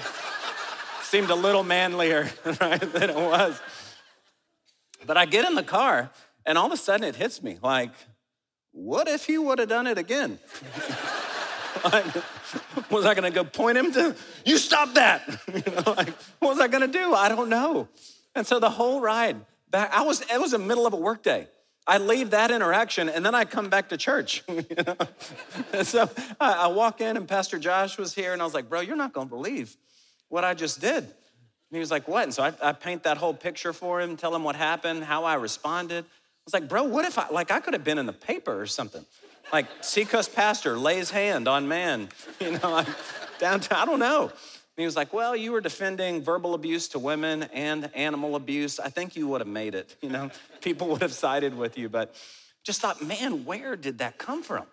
seemed 1.12 1.28
a 1.28 1.34
little 1.34 1.62
manlier, 1.62 2.30
right, 2.62 2.80
than 2.80 3.10
it 3.10 3.14
was. 3.14 3.60
But 5.06 5.18
I 5.18 5.26
get 5.26 5.46
in 5.46 5.54
the 5.54 5.62
car 5.62 6.10
and 6.46 6.56
all 6.56 6.64
of 6.64 6.72
a 6.72 6.76
sudden 6.78 7.06
it 7.06 7.16
hits 7.16 7.42
me 7.42 7.58
like, 7.62 7.90
what 8.70 9.08
if 9.08 9.26
he 9.26 9.36
would 9.36 9.58
have 9.58 9.68
done 9.68 9.86
it 9.86 9.98
again? 9.98 10.38
was 12.90 13.04
I 13.04 13.12
gonna 13.12 13.30
go 13.30 13.44
point 13.44 13.76
him 13.76 13.92
to, 13.92 14.16
you 14.46 14.56
stop 14.56 14.94
that? 14.94 15.28
You 15.52 15.60
know, 15.70 15.92
like, 15.92 16.14
what 16.38 16.48
was 16.48 16.60
I 16.60 16.68
gonna 16.68 16.88
do? 16.88 17.12
I 17.12 17.28
don't 17.28 17.50
know. 17.50 17.88
And 18.34 18.46
so 18.46 18.58
the 18.58 18.70
whole 18.70 19.02
ride 19.02 19.36
back, 19.70 19.92
I 19.92 20.00
was, 20.04 20.22
it 20.22 20.40
was 20.40 20.52
the 20.52 20.58
middle 20.58 20.86
of 20.86 20.94
a 20.94 20.96
workday. 20.96 21.46
I 21.86 21.98
leave 21.98 22.30
that 22.30 22.50
interaction 22.50 23.10
and 23.10 23.26
then 23.26 23.34
I 23.34 23.44
come 23.44 23.68
back 23.68 23.90
to 23.90 23.98
church. 23.98 24.44
You 24.48 24.64
know? 24.86 24.96
so 25.82 26.08
I, 26.40 26.52
I 26.52 26.66
walk 26.68 27.02
in 27.02 27.18
and 27.18 27.28
Pastor 27.28 27.58
Josh 27.58 27.98
was 27.98 28.14
here 28.14 28.32
and 28.32 28.40
I 28.40 28.46
was 28.46 28.54
like, 28.54 28.70
bro, 28.70 28.80
you're 28.80 28.96
not 28.96 29.12
gonna 29.12 29.26
believe 29.26 29.76
what 30.32 30.44
I 30.44 30.54
just 30.54 30.80
did. 30.80 31.04
And 31.04 31.12
he 31.70 31.78
was 31.78 31.90
like, 31.90 32.08
what? 32.08 32.22
And 32.24 32.32
so 32.32 32.42
I, 32.42 32.54
I 32.62 32.72
paint 32.72 33.02
that 33.02 33.18
whole 33.18 33.34
picture 33.34 33.74
for 33.74 34.00
him, 34.00 34.16
tell 34.16 34.34
him 34.34 34.44
what 34.44 34.56
happened, 34.56 35.04
how 35.04 35.24
I 35.24 35.34
responded. 35.34 36.06
I 36.06 36.42
was 36.46 36.54
like, 36.54 36.70
bro, 36.70 36.84
what 36.84 37.04
if 37.04 37.18
I, 37.18 37.28
like, 37.28 37.50
I 37.50 37.60
could 37.60 37.74
have 37.74 37.84
been 37.84 37.98
in 37.98 38.06
the 38.06 38.14
paper 38.14 38.58
or 38.58 38.66
something. 38.66 39.04
Like 39.52 39.66
Seacoast 39.82 40.34
pastor 40.34 40.78
lays 40.78 41.10
hand 41.10 41.48
on 41.48 41.68
man, 41.68 42.08
you 42.40 42.52
know, 42.52 42.70
like 42.70 42.86
downtown. 43.38 43.78
I 43.78 43.84
don't 43.84 43.98
know. 43.98 44.22
And 44.22 44.30
he 44.78 44.86
was 44.86 44.96
like, 44.96 45.12
Well, 45.12 45.36
you 45.36 45.52
were 45.52 45.60
defending 45.60 46.22
verbal 46.22 46.54
abuse 46.54 46.88
to 46.88 46.98
women 46.98 47.42
and 47.52 47.90
animal 47.94 48.34
abuse. 48.34 48.80
I 48.80 48.88
think 48.88 49.14
you 49.14 49.28
would 49.28 49.42
have 49.42 49.48
made 49.48 49.74
it, 49.74 49.96
you 50.00 50.08
know, 50.08 50.30
people 50.62 50.88
would 50.88 51.02
have 51.02 51.12
sided 51.12 51.54
with 51.54 51.76
you. 51.76 51.90
But 51.90 52.14
just 52.64 52.80
thought, 52.80 53.02
man, 53.04 53.44
where 53.44 53.76
did 53.76 53.98
that 53.98 54.16
come 54.16 54.42
from? 54.42 54.64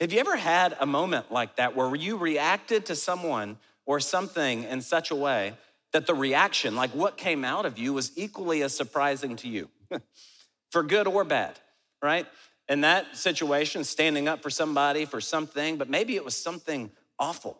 Have 0.00 0.12
you 0.12 0.20
ever 0.20 0.36
had 0.36 0.74
a 0.80 0.86
moment 0.86 1.30
like 1.30 1.56
that 1.56 1.76
where 1.76 1.94
you 1.94 2.16
reacted 2.16 2.86
to 2.86 2.96
someone 2.96 3.58
or 3.88 3.98
something 3.98 4.62
in 4.62 4.80
such 4.80 5.10
a 5.10 5.16
way 5.16 5.54
that 5.92 6.06
the 6.06 6.14
reaction, 6.14 6.76
like 6.76 6.90
what 6.90 7.16
came 7.16 7.44
out 7.44 7.66
of 7.66 7.76
you, 7.76 7.92
was 7.92 8.12
equally 8.14 8.62
as 8.62 8.76
surprising 8.76 9.34
to 9.34 9.48
you, 9.48 9.68
for 10.70 10.84
good 10.84 11.08
or 11.08 11.24
bad, 11.24 11.58
right? 12.00 12.28
in 12.68 12.82
that 12.82 13.16
situation, 13.16 13.82
standing 13.82 14.28
up 14.28 14.42
for 14.42 14.50
somebody, 14.50 15.04
for 15.04 15.20
something, 15.20 15.76
but 15.76 15.88
maybe 15.88 16.16
it 16.16 16.24
was 16.24 16.36
something 16.36 16.90
awful. 17.18 17.58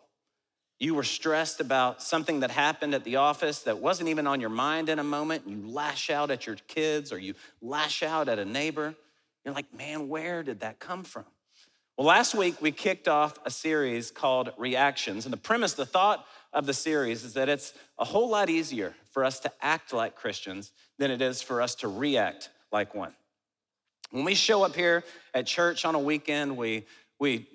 You 0.79 0.95
were 0.95 1.03
stressed 1.03 1.59
about 1.59 2.01
something 2.01 2.41
that 2.41 2.51
happened 2.51 2.93
at 2.93 3.03
the 3.03 3.17
office 3.17 3.63
that 3.63 3.79
wasn't 3.79 4.09
even 4.09 4.27
on 4.27 4.39
your 4.39 4.51
mind 4.51 4.87
in 4.87 4.99
a 4.99 5.03
moment. 5.03 5.43
You 5.47 5.67
lash 5.67 6.09
out 6.09 6.31
at 6.31 6.47
your 6.47 6.55
kids 6.67 7.11
or 7.11 7.17
you 7.17 7.33
lash 7.61 8.01
out 8.01 8.29
at 8.29 8.39
a 8.39 8.45
neighbor. 8.45 8.95
You're 9.43 9.53
like, 9.53 9.73
man, 9.73 10.07
where 10.07 10.41
did 10.43 10.61
that 10.61 10.79
come 10.79 11.03
from? 11.03 11.25
Well, 11.99 12.07
last 12.07 12.33
week 12.33 12.61
we 12.61 12.71
kicked 12.71 13.09
off 13.09 13.37
a 13.45 13.51
series 13.51 14.09
called 14.09 14.53
Reactions. 14.57 15.25
And 15.25 15.33
the 15.33 15.37
premise, 15.37 15.73
the 15.73 15.85
thought 15.85 16.25
of 16.53 16.65
the 16.65 16.73
series 16.73 17.25
is 17.25 17.33
that 17.33 17.49
it's 17.49 17.73
a 17.97 18.05
whole 18.05 18.29
lot 18.29 18.49
easier 18.49 18.95
for 19.11 19.25
us 19.25 19.41
to 19.41 19.51
act 19.61 19.91
like 19.91 20.15
Christians 20.15 20.71
than 20.97 21.11
it 21.11 21.21
is 21.21 21.41
for 21.41 21.61
us 21.61 21.75
to 21.75 21.89
react 21.89 22.51
like 22.71 22.95
one. 22.95 23.13
When 24.11 24.23
we 24.23 24.33
show 24.33 24.63
up 24.63 24.77
here 24.77 25.03
at 25.33 25.45
church 25.45 25.83
on 25.83 25.93
a 25.93 25.99
weekend, 25.99 26.55
we, 26.55 26.85
we 27.19 27.45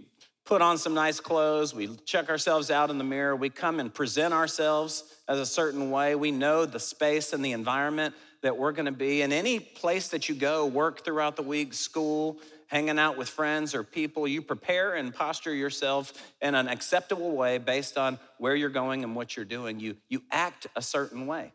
put 0.44 0.60
on 0.60 0.76
some 0.76 0.92
nice 0.92 1.20
clothes, 1.20 1.74
we 1.74 1.88
check 2.04 2.28
ourselves 2.28 2.70
out 2.70 2.90
in 2.90 2.98
the 2.98 3.04
mirror, 3.04 3.34
we 3.34 3.48
come 3.48 3.80
and 3.80 3.94
present 3.94 4.34
ourselves 4.34 5.04
as 5.26 5.38
a 5.38 5.46
certain 5.46 5.90
way. 5.90 6.16
We 6.16 6.32
know 6.32 6.66
the 6.66 6.80
space 6.80 7.32
and 7.32 7.42
the 7.42 7.52
environment 7.52 8.14
that 8.42 8.58
we're 8.58 8.72
gonna 8.72 8.92
be. 8.92 9.22
In 9.22 9.32
any 9.32 9.58
place 9.58 10.08
that 10.08 10.28
you 10.28 10.34
go, 10.34 10.66
work 10.66 11.02
throughout 11.02 11.34
the 11.34 11.42
week, 11.42 11.72
school, 11.72 12.38
hanging 12.74 12.98
out 12.98 13.16
with 13.16 13.28
friends 13.28 13.72
or 13.72 13.84
people, 13.84 14.26
you 14.26 14.42
prepare 14.42 14.94
and 14.94 15.14
posture 15.14 15.54
yourself 15.54 16.12
in 16.42 16.56
an 16.56 16.66
acceptable 16.66 17.30
way 17.30 17.56
based 17.56 17.96
on 17.96 18.18
where 18.38 18.56
you're 18.56 18.68
going 18.68 19.04
and 19.04 19.14
what 19.14 19.36
you're 19.36 19.44
doing. 19.44 19.78
You, 19.78 19.96
you 20.08 20.24
act 20.32 20.66
a 20.74 20.82
certain 20.82 21.28
way. 21.28 21.52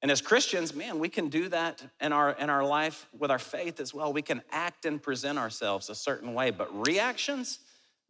And 0.00 0.10
as 0.10 0.22
Christians, 0.22 0.74
man, 0.74 0.98
we 0.98 1.10
can 1.10 1.28
do 1.28 1.50
that 1.50 1.84
in 2.00 2.14
our, 2.14 2.32
in 2.32 2.48
our 2.48 2.64
life 2.64 3.06
with 3.18 3.30
our 3.30 3.38
faith 3.38 3.78
as 3.78 3.92
well. 3.92 4.10
We 4.10 4.22
can 4.22 4.40
act 4.50 4.86
and 4.86 5.02
present 5.02 5.38
ourselves 5.38 5.90
a 5.90 5.94
certain 5.94 6.32
way. 6.32 6.50
But 6.50 6.74
reactions, 6.86 7.58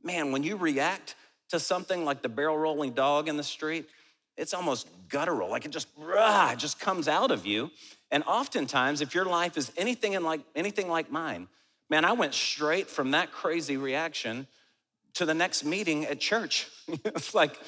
man, 0.05 0.31
when 0.31 0.45
you 0.45 0.55
react 0.55 1.17
to 1.49 1.59
something 1.59 2.05
like 2.05 2.23
the 2.23 2.29
barrel 2.29 2.57
rolling 2.57 2.93
dog 2.93 3.29
in 3.29 3.37
the 3.37 3.43
street, 3.43 3.89
it's 4.37 4.55
almost 4.55 4.87
guttural. 5.09 5.51
Like 5.51 5.65
it 5.65 5.73
just, 5.73 5.89
rah, 5.99 6.53
it 6.53 6.61
just 6.61 6.79
comes 6.79 7.09
out 7.09 7.33
of 7.33 7.47
you. 7.47 7.73
And 8.13 8.23
oftentimes, 8.29 9.01
if 9.01 9.13
your 9.13 9.25
life 9.25 9.57
is 9.57 9.73
anything, 9.77 10.13
in 10.13 10.23
like, 10.23 10.43
anything 10.55 10.89
like 10.89 11.11
mine, 11.11 11.49
man, 11.91 12.05
I 12.05 12.13
went 12.13 12.35
straight 12.35 12.89
from 12.89 13.13
that 13.13 13.33
crazy 13.33 13.77
reaction 13.77 14.47
to 15.15 15.25
the 15.25 15.35
next 15.35 15.65
meeting 15.65 16.05
at 16.05 16.21
church. 16.21 16.69
it's 16.89 17.35
like 17.35 17.59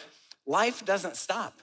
life 0.47 0.85
doesn't 0.85 1.17
stop. 1.17 1.61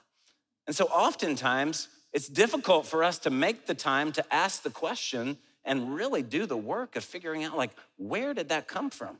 And 0.66 0.74
so 0.74 0.86
oftentimes, 0.86 1.88
it's 2.12 2.28
difficult 2.28 2.86
for 2.86 3.02
us 3.02 3.18
to 3.20 3.30
make 3.30 3.66
the 3.66 3.74
time 3.74 4.12
to 4.12 4.34
ask 4.34 4.62
the 4.62 4.70
question 4.70 5.36
and 5.64 5.94
really 5.94 6.22
do 6.22 6.46
the 6.46 6.56
work 6.56 6.96
of 6.96 7.04
figuring 7.04 7.42
out, 7.42 7.56
like, 7.56 7.70
where 7.96 8.34
did 8.34 8.50
that 8.50 8.68
come 8.68 8.90
from? 8.90 9.18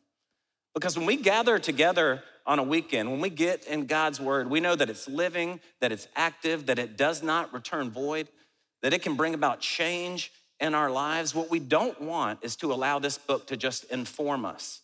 Because 0.75 0.97
when 0.97 1.07
we 1.07 1.17
gather 1.17 1.59
together 1.59 2.23
on 2.47 2.59
a 2.59 2.63
weekend, 2.63 3.11
when 3.11 3.21
we 3.21 3.31
get 3.31 3.67
in 3.67 3.87
God's 3.87 4.21
word, 4.21 4.51
we 4.51 4.61
know 4.61 4.77
that 4.77 4.91
it's 4.91 5.09
living, 5.09 5.61
that 5.81 5.93
it's 5.93 6.09
active, 6.15 6.67
that 6.67 6.79
it 6.79 6.97
does 6.97 7.23
not 7.23 7.53
return 7.53 7.91
void, 7.91 8.29
that 8.83 8.93
it 8.93 9.03
can 9.03 9.15
bring 9.15 9.35
about 9.35 9.61
change 9.61 10.31
in 10.61 10.75
our 10.75 10.91
lives. 10.91 11.35
What 11.35 11.51
we 11.51 11.59
don't 11.59 12.01
want 12.01 12.41
is 12.43 12.57
to 12.57 12.73
allow 12.73 12.99
this 12.99 13.19
book 13.19 13.47
to 13.49 13.57
just 13.57 13.85
inform 13.85 14.45
us. 14.45 14.81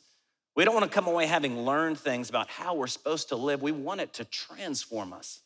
We 0.56 0.64
don't 0.64 0.74
want 0.74 0.90
to 0.90 0.94
come 0.94 1.06
away 1.06 1.26
having 1.26 1.60
learned 1.60 1.98
things 1.98 2.28
about 2.28 2.48
how 2.48 2.74
we're 2.74 2.88
supposed 2.88 3.28
to 3.28 3.36
live. 3.36 3.62
We 3.62 3.72
want 3.72 4.00
it 4.00 4.12
to 4.14 4.24
transform 4.24 5.12
us. 5.12 5.40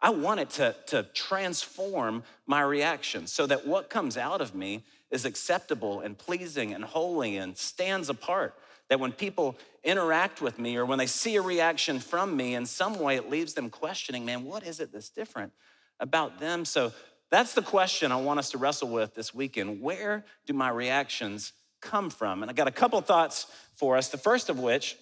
I 0.00 0.10
want 0.10 0.40
it 0.40 0.50
to, 0.50 0.74
to 0.86 1.02
transform 1.14 2.22
my 2.46 2.62
reaction 2.62 3.26
so 3.26 3.46
that 3.46 3.66
what 3.66 3.90
comes 3.90 4.16
out 4.16 4.40
of 4.40 4.54
me 4.54 4.82
is 5.10 5.24
acceptable 5.24 6.00
and 6.00 6.16
pleasing 6.16 6.72
and 6.72 6.84
holy 6.84 7.36
and 7.36 7.56
stands 7.56 8.08
apart. 8.08 8.54
That 8.88 8.98
when 8.98 9.12
people 9.12 9.56
interact 9.84 10.40
with 10.40 10.58
me 10.58 10.76
or 10.76 10.86
when 10.86 10.98
they 10.98 11.06
see 11.06 11.36
a 11.36 11.42
reaction 11.42 12.00
from 12.00 12.36
me, 12.36 12.54
in 12.54 12.66
some 12.66 12.98
way 12.98 13.16
it 13.16 13.28
leaves 13.28 13.54
them 13.54 13.68
questioning, 13.68 14.24
man, 14.24 14.44
what 14.44 14.66
is 14.66 14.80
it 14.80 14.92
that's 14.92 15.10
different 15.10 15.52
about 16.00 16.40
them? 16.40 16.64
So 16.64 16.92
that's 17.30 17.54
the 17.54 17.62
question 17.62 18.10
I 18.12 18.16
want 18.16 18.40
us 18.40 18.50
to 18.50 18.58
wrestle 18.58 18.88
with 18.88 19.14
this 19.14 19.32
weekend. 19.32 19.80
Where 19.80 20.24
do 20.46 20.52
my 20.52 20.68
reactions 20.68 21.52
come 21.80 22.10
from? 22.10 22.42
And 22.42 22.50
I 22.50 22.54
got 22.54 22.66
a 22.68 22.72
couple 22.72 23.00
thoughts 23.00 23.46
for 23.74 23.96
us. 23.96 24.08
The 24.08 24.18
first 24.18 24.48
of 24.48 24.58
which 24.58 24.96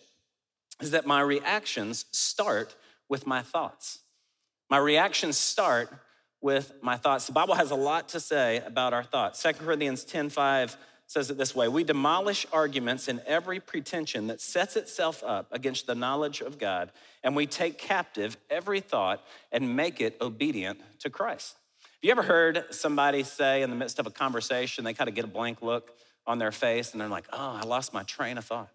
is 0.81 0.91
that 0.93 1.07
my 1.07 1.21
reactions 1.21 2.05
start 2.13 2.77
with 3.09 3.27
my 3.27 3.43
thoughts. 3.43 4.01
My 4.71 4.79
reactions 4.79 5.39
start 5.39 5.91
with 6.41 6.73
my 6.83 6.97
thoughts. 6.97 7.27
The 7.27 7.33
Bible 7.33 7.55
has 7.55 7.71
a 7.71 7.77
lot 7.77 8.11
to 8.11 8.21
say 8.21 8.59
about 8.65 8.93
our 8.93 9.03
thoughts. 9.03 9.43
2 9.43 9.55
Corinthians 9.55 10.05
10 10.05 10.29
5 10.29 10.77
says 11.07 11.31
it 11.31 11.39
this 11.39 11.55
way 11.55 11.67
We 11.67 11.83
demolish 11.83 12.47
arguments 12.53 13.09
and 13.09 13.21
every 13.27 13.59
pretension 13.59 14.29
that 14.29 14.41
sets 14.41 14.77
itself 14.77 15.25
up 15.25 15.49
against 15.51 15.87
the 15.87 15.95
knowledge 15.95 16.43
of 16.43 16.59
God, 16.59 16.93
and 17.25 17.35
we 17.35 17.47
take 17.47 17.79
captive 17.79 18.37
every 18.51 18.81
thought 18.81 19.25
and 19.51 19.75
make 19.75 20.01
it 20.01 20.17
obedient 20.21 20.81
to 21.01 21.11
Christ. 21.11 21.58
Have 21.99 22.05
you 22.05 22.13
ever 22.13 22.23
heard 22.23 22.65
somebody 22.71 23.25
say 23.25 23.63
in 23.63 23.71
the 23.71 23.77
midst 23.77 23.99
of 23.99 24.07
a 24.07 24.11
conversation, 24.11 24.85
they 24.85 24.95
kind 24.95 25.09
of 25.09 25.17
get 25.17 25.25
a 25.25 25.29
blank 25.29 25.63
look 25.63 25.91
on 26.29 26.39
their 26.39 26.53
face 26.53 26.93
and 26.93 27.01
they're 27.01 27.09
like, 27.09 27.27
oh, 27.33 27.59
I 27.61 27.67
lost 27.67 27.93
my 27.93 28.05
train 28.05 28.39
of 28.39 28.45
thought? 28.45 28.69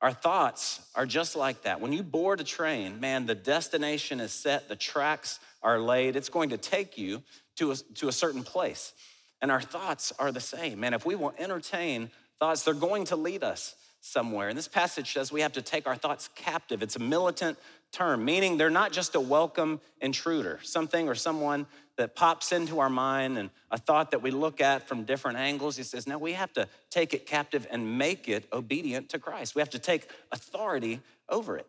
Our 0.00 0.10
thoughts 0.10 0.80
are 0.96 1.06
just 1.06 1.36
like 1.36 1.62
that. 1.62 1.80
When 1.80 1.92
you 1.92 2.02
board 2.02 2.40
a 2.40 2.44
train, 2.44 2.98
man, 2.98 3.26
the 3.26 3.36
destination 3.36 4.18
is 4.18 4.32
set, 4.32 4.68
the 4.68 4.74
tracks 4.74 5.38
are 5.62 5.78
laid. 5.78 6.16
It's 6.16 6.28
going 6.28 6.50
to 6.50 6.56
take 6.56 6.98
you 6.98 7.22
to 7.58 7.70
a, 7.70 7.76
to 7.76 8.08
a 8.08 8.12
certain 8.12 8.42
place. 8.42 8.94
And 9.40 9.52
our 9.52 9.60
thoughts 9.60 10.12
are 10.18 10.32
the 10.32 10.40
same. 10.40 10.80
Man, 10.80 10.94
if 10.94 11.06
we 11.06 11.14
will 11.14 11.34
entertain 11.38 12.10
thoughts, 12.40 12.64
they're 12.64 12.74
going 12.74 13.04
to 13.06 13.16
lead 13.16 13.44
us 13.44 13.76
somewhere. 14.00 14.48
And 14.48 14.58
this 14.58 14.66
passage 14.66 15.12
says 15.12 15.30
we 15.30 15.42
have 15.42 15.52
to 15.52 15.62
take 15.62 15.86
our 15.86 15.94
thoughts 15.94 16.28
captive. 16.34 16.82
It's 16.82 16.96
a 16.96 17.00
militant 17.00 17.58
term, 17.92 18.24
meaning 18.24 18.56
they're 18.56 18.70
not 18.70 18.92
just 18.92 19.14
a 19.14 19.20
welcome 19.20 19.80
intruder, 20.00 20.58
something 20.62 21.08
or 21.08 21.14
someone 21.14 21.66
that 21.96 22.16
pops 22.16 22.52
into 22.52 22.80
our 22.80 22.88
mind 22.88 23.38
and 23.38 23.50
a 23.70 23.78
thought 23.78 24.10
that 24.10 24.22
we 24.22 24.30
look 24.30 24.60
at 24.60 24.88
from 24.88 25.04
different 25.04 25.38
angles. 25.38 25.76
He 25.76 25.82
says, 25.82 26.06
now 26.06 26.18
we 26.18 26.32
have 26.32 26.52
to 26.54 26.66
take 26.90 27.12
it 27.14 27.26
captive 27.26 27.66
and 27.70 27.98
make 27.98 28.28
it 28.28 28.44
obedient 28.52 29.10
to 29.10 29.18
Christ. 29.18 29.54
We 29.54 29.60
have 29.60 29.70
to 29.70 29.78
take 29.78 30.08
authority 30.32 31.00
over 31.28 31.56
it. 31.56 31.66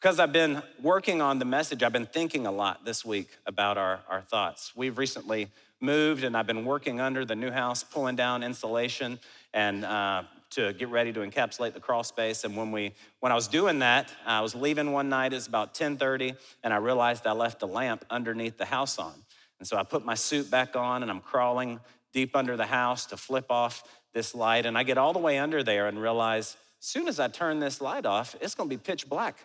Because 0.00 0.18
I've 0.18 0.32
been 0.32 0.62
working 0.82 1.20
on 1.20 1.38
the 1.38 1.44
message, 1.44 1.82
I've 1.82 1.92
been 1.92 2.06
thinking 2.06 2.46
a 2.46 2.50
lot 2.50 2.84
this 2.84 3.04
week 3.04 3.28
about 3.46 3.78
our, 3.78 4.00
our 4.08 4.22
thoughts. 4.22 4.72
We've 4.74 4.98
recently 4.98 5.48
moved 5.80 6.24
and 6.24 6.36
I've 6.36 6.46
been 6.46 6.64
working 6.64 7.00
under 7.00 7.24
the 7.24 7.36
new 7.36 7.50
house, 7.50 7.84
pulling 7.84 8.16
down 8.16 8.42
insulation 8.42 9.20
and 9.54 9.84
uh, 9.84 10.22
to 10.52 10.72
get 10.72 10.88
ready 10.88 11.12
to 11.12 11.20
encapsulate 11.20 11.74
the 11.74 11.80
crawl 11.80 12.04
space. 12.04 12.44
And 12.44 12.56
when 12.56 12.72
we, 12.72 12.92
when 13.20 13.32
I 13.32 13.34
was 13.34 13.48
doing 13.48 13.80
that, 13.80 14.12
I 14.26 14.40
was 14.40 14.54
leaving 14.54 14.92
one 14.92 15.08
night. 15.08 15.32
It's 15.32 15.46
about 15.46 15.74
10:30, 15.74 16.36
and 16.62 16.72
I 16.72 16.76
realized 16.76 17.26
I 17.26 17.32
left 17.32 17.60
the 17.60 17.66
lamp 17.66 18.04
underneath 18.10 18.58
the 18.58 18.66
house 18.66 18.98
on. 18.98 19.14
And 19.58 19.66
so 19.66 19.76
I 19.76 19.82
put 19.82 20.04
my 20.04 20.14
suit 20.14 20.50
back 20.50 20.76
on, 20.76 21.02
and 21.02 21.10
I'm 21.10 21.20
crawling 21.20 21.80
deep 22.12 22.36
under 22.36 22.56
the 22.56 22.66
house 22.66 23.06
to 23.06 23.16
flip 23.16 23.50
off 23.50 23.84
this 24.12 24.34
light. 24.34 24.66
And 24.66 24.76
I 24.76 24.82
get 24.82 24.98
all 24.98 25.12
the 25.12 25.18
way 25.18 25.38
under 25.38 25.62
there 25.62 25.88
and 25.88 26.00
realize, 26.00 26.56
as 26.80 26.86
soon 26.86 27.08
as 27.08 27.18
I 27.18 27.28
turn 27.28 27.60
this 27.60 27.80
light 27.80 28.04
off, 28.04 28.36
it's 28.40 28.54
going 28.54 28.68
to 28.68 28.76
be 28.76 28.80
pitch 28.80 29.08
black 29.08 29.38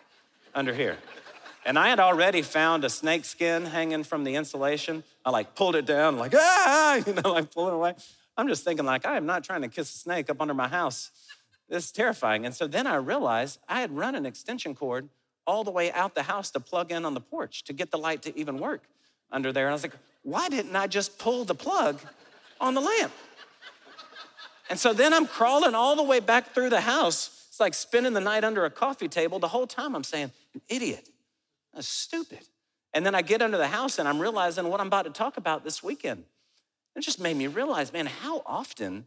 under 0.54 0.74
here. 0.74 0.98
And 1.64 1.78
I 1.78 1.88
had 1.88 2.00
already 2.00 2.42
found 2.42 2.84
a 2.84 2.90
snake 2.90 3.24
skin 3.24 3.66
hanging 3.66 4.04
from 4.04 4.24
the 4.24 4.36
insulation. 4.36 5.04
I 5.24 5.30
like 5.30 5.54
pulled 5.54 5.76
it 5.76 5.86
down, 5.86 6.16
like, 6.16 6.34
ah, 6.34 6.94
you 7.06 7.12
know, 7.14 7.32
like 7.32 7.52
pulling 7.52 7.74
away. 7.74 7.94
I'm 8.38 8.46
just 8.46 8.62
thinking, 8.64 8.86
like, 8.86 9.04
I 9.04 9.16
am 9.16 9.26
not 9.26 9.42
trying 9.42 9.62
to 9.62 9.68
kiss 9.68 9.92
a 9.94 9.98
snake 9.98 10.30
up 10.30 10.40
under 10.40 10.54
my 10.54 10.68
house. 10.68 11.10
This 11.68 11.86
is 11.86 11.92
terrifying. 11.92 12.46
And 12.46 12.54
so 12.54 12.68
then 12.68 12.86
I 12.86 12.94
realized 12.94 13.58
I 13.68 13.80
had 13.80 13.94
run 13.94 14.14
an 14.14 14.24
extension 14.24 14.76
cord 14.76 15.08
all 15.44 15.64
the 15.64 15.72
way 15.72 15.90
out 15.92 16.14
the 16.14 16.22
house 16.22 16.50
to 16.52 16.60
plug 16.60 16.92
in 16.92 17.04
on 17.04 17.14
the 17.14 17.20
porch 17.20 17.64
to 17.64 17.72
get 17.72 17.90
the 17.90 17.98
light 17.98 18.22
to 18.22 18.38
even 18.38 18.58
work 18.58 18.84
under 19.32 19.52
there. 19.52 19.64
And 19.64 19.72
I 19.72 19.74
was 19.74 19.82
like, 19.82 19.96
why 20.22 20.48
didn't 20.48 20.76
I 20.76 20.86
just 20.86 21.18
pull 21.18 21.44
the 21.44 21.54
plug 21.54 22.00
on 22.60 22.74
the 22.74 22.80
lamp? 22.80 23.12
And 24.70 24.78
so 24.78 24.92
then 24.92 25.12
I'm 25.12 25.26
crawling 25.26 25.74
all 25.74 25.96
the 25.96 26.02
way 26.02 26.20
back 26.20 26.54
through 26.54 26.70
the 26.70 26.82
house. 26.82 27.46
It's 27.48 27.58
like 27.58 27.74
spending 27.74 28.12
the 28.12 28.20
night 28.20 28.44
under 28.44 28.64
a 28.64 28.70
coffee 28.70 29.08
table. 29.08 29.38
The 29.38 29.48
whole 29.48 29.66
time 29.66 29.96
I'm 29.96 30.04
saying, 30.04 30.30
an 30.54 30.60
idiot. 30.68 31.08
That's 31.74 31.88
stupid. 31.88 32.40
And 32.94 33.04
then 33.04 33.14
I 33.14 33.22
get 33.22 33.42
under 33.42 33.58
the 33.58 33.68
house 33.68 33.98
and 33.98 34.08
I'm 34.08 34.20
realizing 34.20 34.68
what 34.68 34.80
I'm 34.80 34.86
about 34.86 35.06
to 35.06 35.10
talk 35.10 35.36
about 35.36 35.64
this 35.64 35.82
weekend. 35.82 36.24
It 36.98 37.04
just 37.04 37.20
made 37.20 37.36
me 37.36 37.46
realize, 37.46 37.92
man, 37.92 38.06
how 38.06 38.42
often 38.44 39.06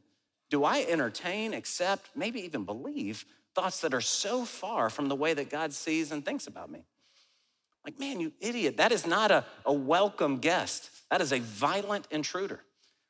do 0.49 0.63
I 0.63 0.85
entertain, 0.87 1.53
accept, 1.53 2.09
maybe 2.15 2.39
even 2.41 2.63
believe 2.63 3.25
thoughts 3.53 3.81
that 3.81 3.93
are 3.93 3.99
so 3.99 4.45
far 4.45 4.89
from 4.89 5.09
the 5.09 5.15
way 5.15 5.33
that 5.33 5.49
God 5.49 5.73
sees 5.73 6.13
and 6.13 6.23
thinks 6.23 6.47
about 6.47 6.71
me? 6.71 6.85
Like, 7.83 7.99
man, 7.99 8.21
you 8.21 8.31
idiot, 8.39 8.77
that 8.77 8.93
is 8.93 9.05
not 9.05 9.29
a, 9.29 9.43
a 9.65 9.73
welcome 9.73 10.37
guest. 10.37 10.89
That 11.09 11.19
is 11.19 11.33
a 11.33 11.39
violent 11.39 12.07
intruder. 12.11 12.61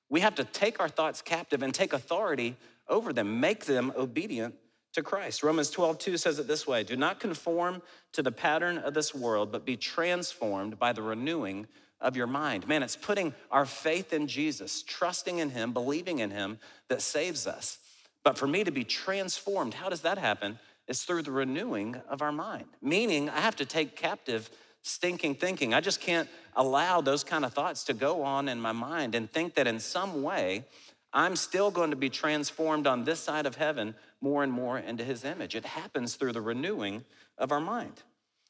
We 0.10 0.22
have 0.22 0.34
to 0.36 0.44
take 0.44 0.80
our 0.80 0.90
thoughts 0.90 1.22
captive 1.22 1.62
and 1.62 1.74
take 1.74 1.94
authority 1.94 2.56
over 2.88 3.14
them, 3.14 3.40
make 3.40 3.66
them 3.66 3.94
obedient 3.96 4.56
to 4.94 5.04
Christ. 5.04 5.44
Romans 5.44 5.70
12, 5.70 6.00
2 6.00 6.18
says 6.18 6.40
it 6.40 6.48
this 6.48 6.66
way 6.66 6.84
Do 6.84 6.96
not 6.96 7.20
conform 7.20 7.84
to 8.14 8.24
the 8.24 8.32
pattern 8.32 8.80
of 8.80 8.96
this 8.96 9.14
world, 9.14 9.52
but 9.52 9.64
be 9.64 9.78
transformed 9.78 10.80
by 10.80 10.92
the 10.92 11.04
renewing 11.04 11.68
of 12.02 12.18
your 12.18 12.28
mind. 12.28 12.68
Man, 12.68 12.84
it's 12.84 12.96
putting 12.96 13.34
our 13.52 13.66
faith 13.66 14.12
in 14.12 14.28
Jesus, 14.28 14.84
trusting 14.84 15.38
in 15.38 15.52
Him, 15.52 15.72
believing 15.72 16.20
in 16.20 16.32
Him 16.32 16.60
that 16.90 17.02
saves 17.02 17.48
us. 17.48 17.78
But 18.24 18.38
for 18.38 18.48
me 18.48 18.64
to 18.64 18.72
be 18.72 18.84
transformed, 18.84 19.76
how 19.76 19.90
does 19.90 20.02
that 20.02 20.18
happen? 20.18 20.60
It's 20.88 21.04
through 21.04 21.24
the 21.24 21.32
renewing 21.32 22.02
of 22.10 22.22
our 22.22 22.32
mind. 22.32 22.66
Meaning, 22.82 23.30
I 23.30 23.40
have 23.40 23.56
to 23.58 23.66
take 23.66 23.96
captive 23.96 24.50
stinking 24.82 25.36
thinking. 25.36 25.74
I 25.74 25.80
just 25.80 26.02
can't 26.02 26.28
allow 26.56 27.02
those 27.02 27.24
kind 27.24 27.46
of 27.46 27.54
thoughts 27.54 27.84
to 27.86 27.94
go 27.94 28.24
on 28.24 28.50
in 28.50 28.60
my 28.60 28.72
mind 28.72 29.16
and 29.16 29.32
think 29.32 29.56
that 29.56 29.68
in 29.68 29.80
some 29.80 30.24
way 30.24 30.66
I'm 31.14 31.36
still 31.36 31.72
going 31.72 31.92
to 31.92 31.96
be 31.96 32.10
transformed 32.10 32.88
on 32.88 33.04
this 33.04 33.20
side 33.20 33.46
of 33.46 33.56
heaven 33.56 33.96
more 34.22 34.44
and 34.44 34.52
more 34.52 34.80
into 34.80 35.04
His 35.04 35.24
image. 35.24 35.56
It 35.56 35.66
happens 35.66 36.16
through 36.16 36.34
the 36.34 36.42
renewing 36.42 37.04
of 37.38 37.52
our 37.52 37.60
mind. 37.60 38.02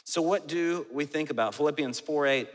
So, 0.04 0.22
what 0.22 0.48
do 0.48 0.86
we 0.92 1.06
think 1.06 1.30
about? 1.30 1.56
Philippians 1.56 2.00
4 2.00 2.28
8 2.28 2.50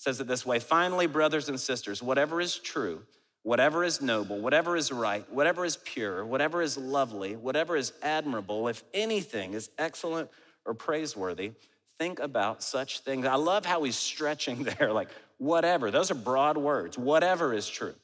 says 0.00 0.18
it 0.18 0.26
this 0.26 0.46
way 0.46 0.58
Finally, 0.58 1.06
brothers 1.06 1.48
and 1.50 1.60
sisters, 1.60 2.02
whatever 2.02 2.40
is 2.40 2.56
true, 2.56 3.02
whatever 3.42 3.84
is 3.84 4.00
noble, 4.00 4.38
whatever 4.38 4.74
is 4.74 4.90
right, 4.90 5.30
whatever 5.30 5.62
is 5.62 5.76
pure, 5.76 6.24
whatever 6.24 6.62
is 6.62 6.78
lovely, 6.78 7.36
whatever 7.36 7.76
is 7.76 7.92
admirable, 8.02 8.66
if 8.68 8.82
anything 8.94 9.52
is 9.52 9.68
excellent 9.76 10.30
or 10.64 10.72
praiseworthy, 10.72 11.52
think 11.98 12.18
about 12.18 12.62
such 12.62 13.00
things. 13.00 13.26
I 13.26 13.34
love 13.34 13.66
how 13.66 13.82
he's 13.82 13.96
stretching 13.96 14.64
there, 14.78 14.90
like, 14.90 15.10
whatever. 15.36 15.90
Those 15.90 16.10
are 16.10 16.14
broad 16.14 16.56
words. 16.56 16.96
Whatever 16.96 17.52
is 17.52 17.68
true. 17.68 17.94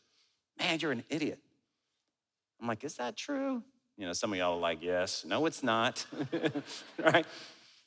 Man, 0.59 0.79
you're 0.79 0.93
an 0.93 1.05
idiot. 1.09 1.39
I'm 2.61 2.69
like, 2.69 2.85
is 2.85 2.97
that 2.97 3.17
true? 3.17 3.63
You 3.97 4.07
know, 4.07 4.13
some 4.13 4.33
of 4.33 4.39
y'all 4.39 4.59
are 4.59 4.61
like, 4.61 4.83
yes. 4.83 5.25
No, 5.27 5.47
it's 5.47 5.63
not. 5.63 6.05
right? 6.99 7.27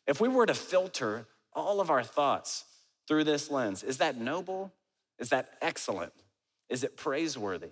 If 0.08 0.20
we 0.20 0.28
were 0.28 0.48
to 0.48 0.56
filter 0.56 1.28
all 1.54 1.80
of 1.80 1.92
our 1.92 2.04
thoughts 2.04 2.66
through 3.10 3.26
this 3.26 3.52
lens. 3.52 3.84
Is 3.84 3.98
that 3.98 4.18
noble? 4.18 4.72
Is 5.18 5.30
that 5.30 5.50
excellent? 5.62 6.14
Is 6.70 6.86
it 6.86 6.96
praiseworthy? 6.96 7.72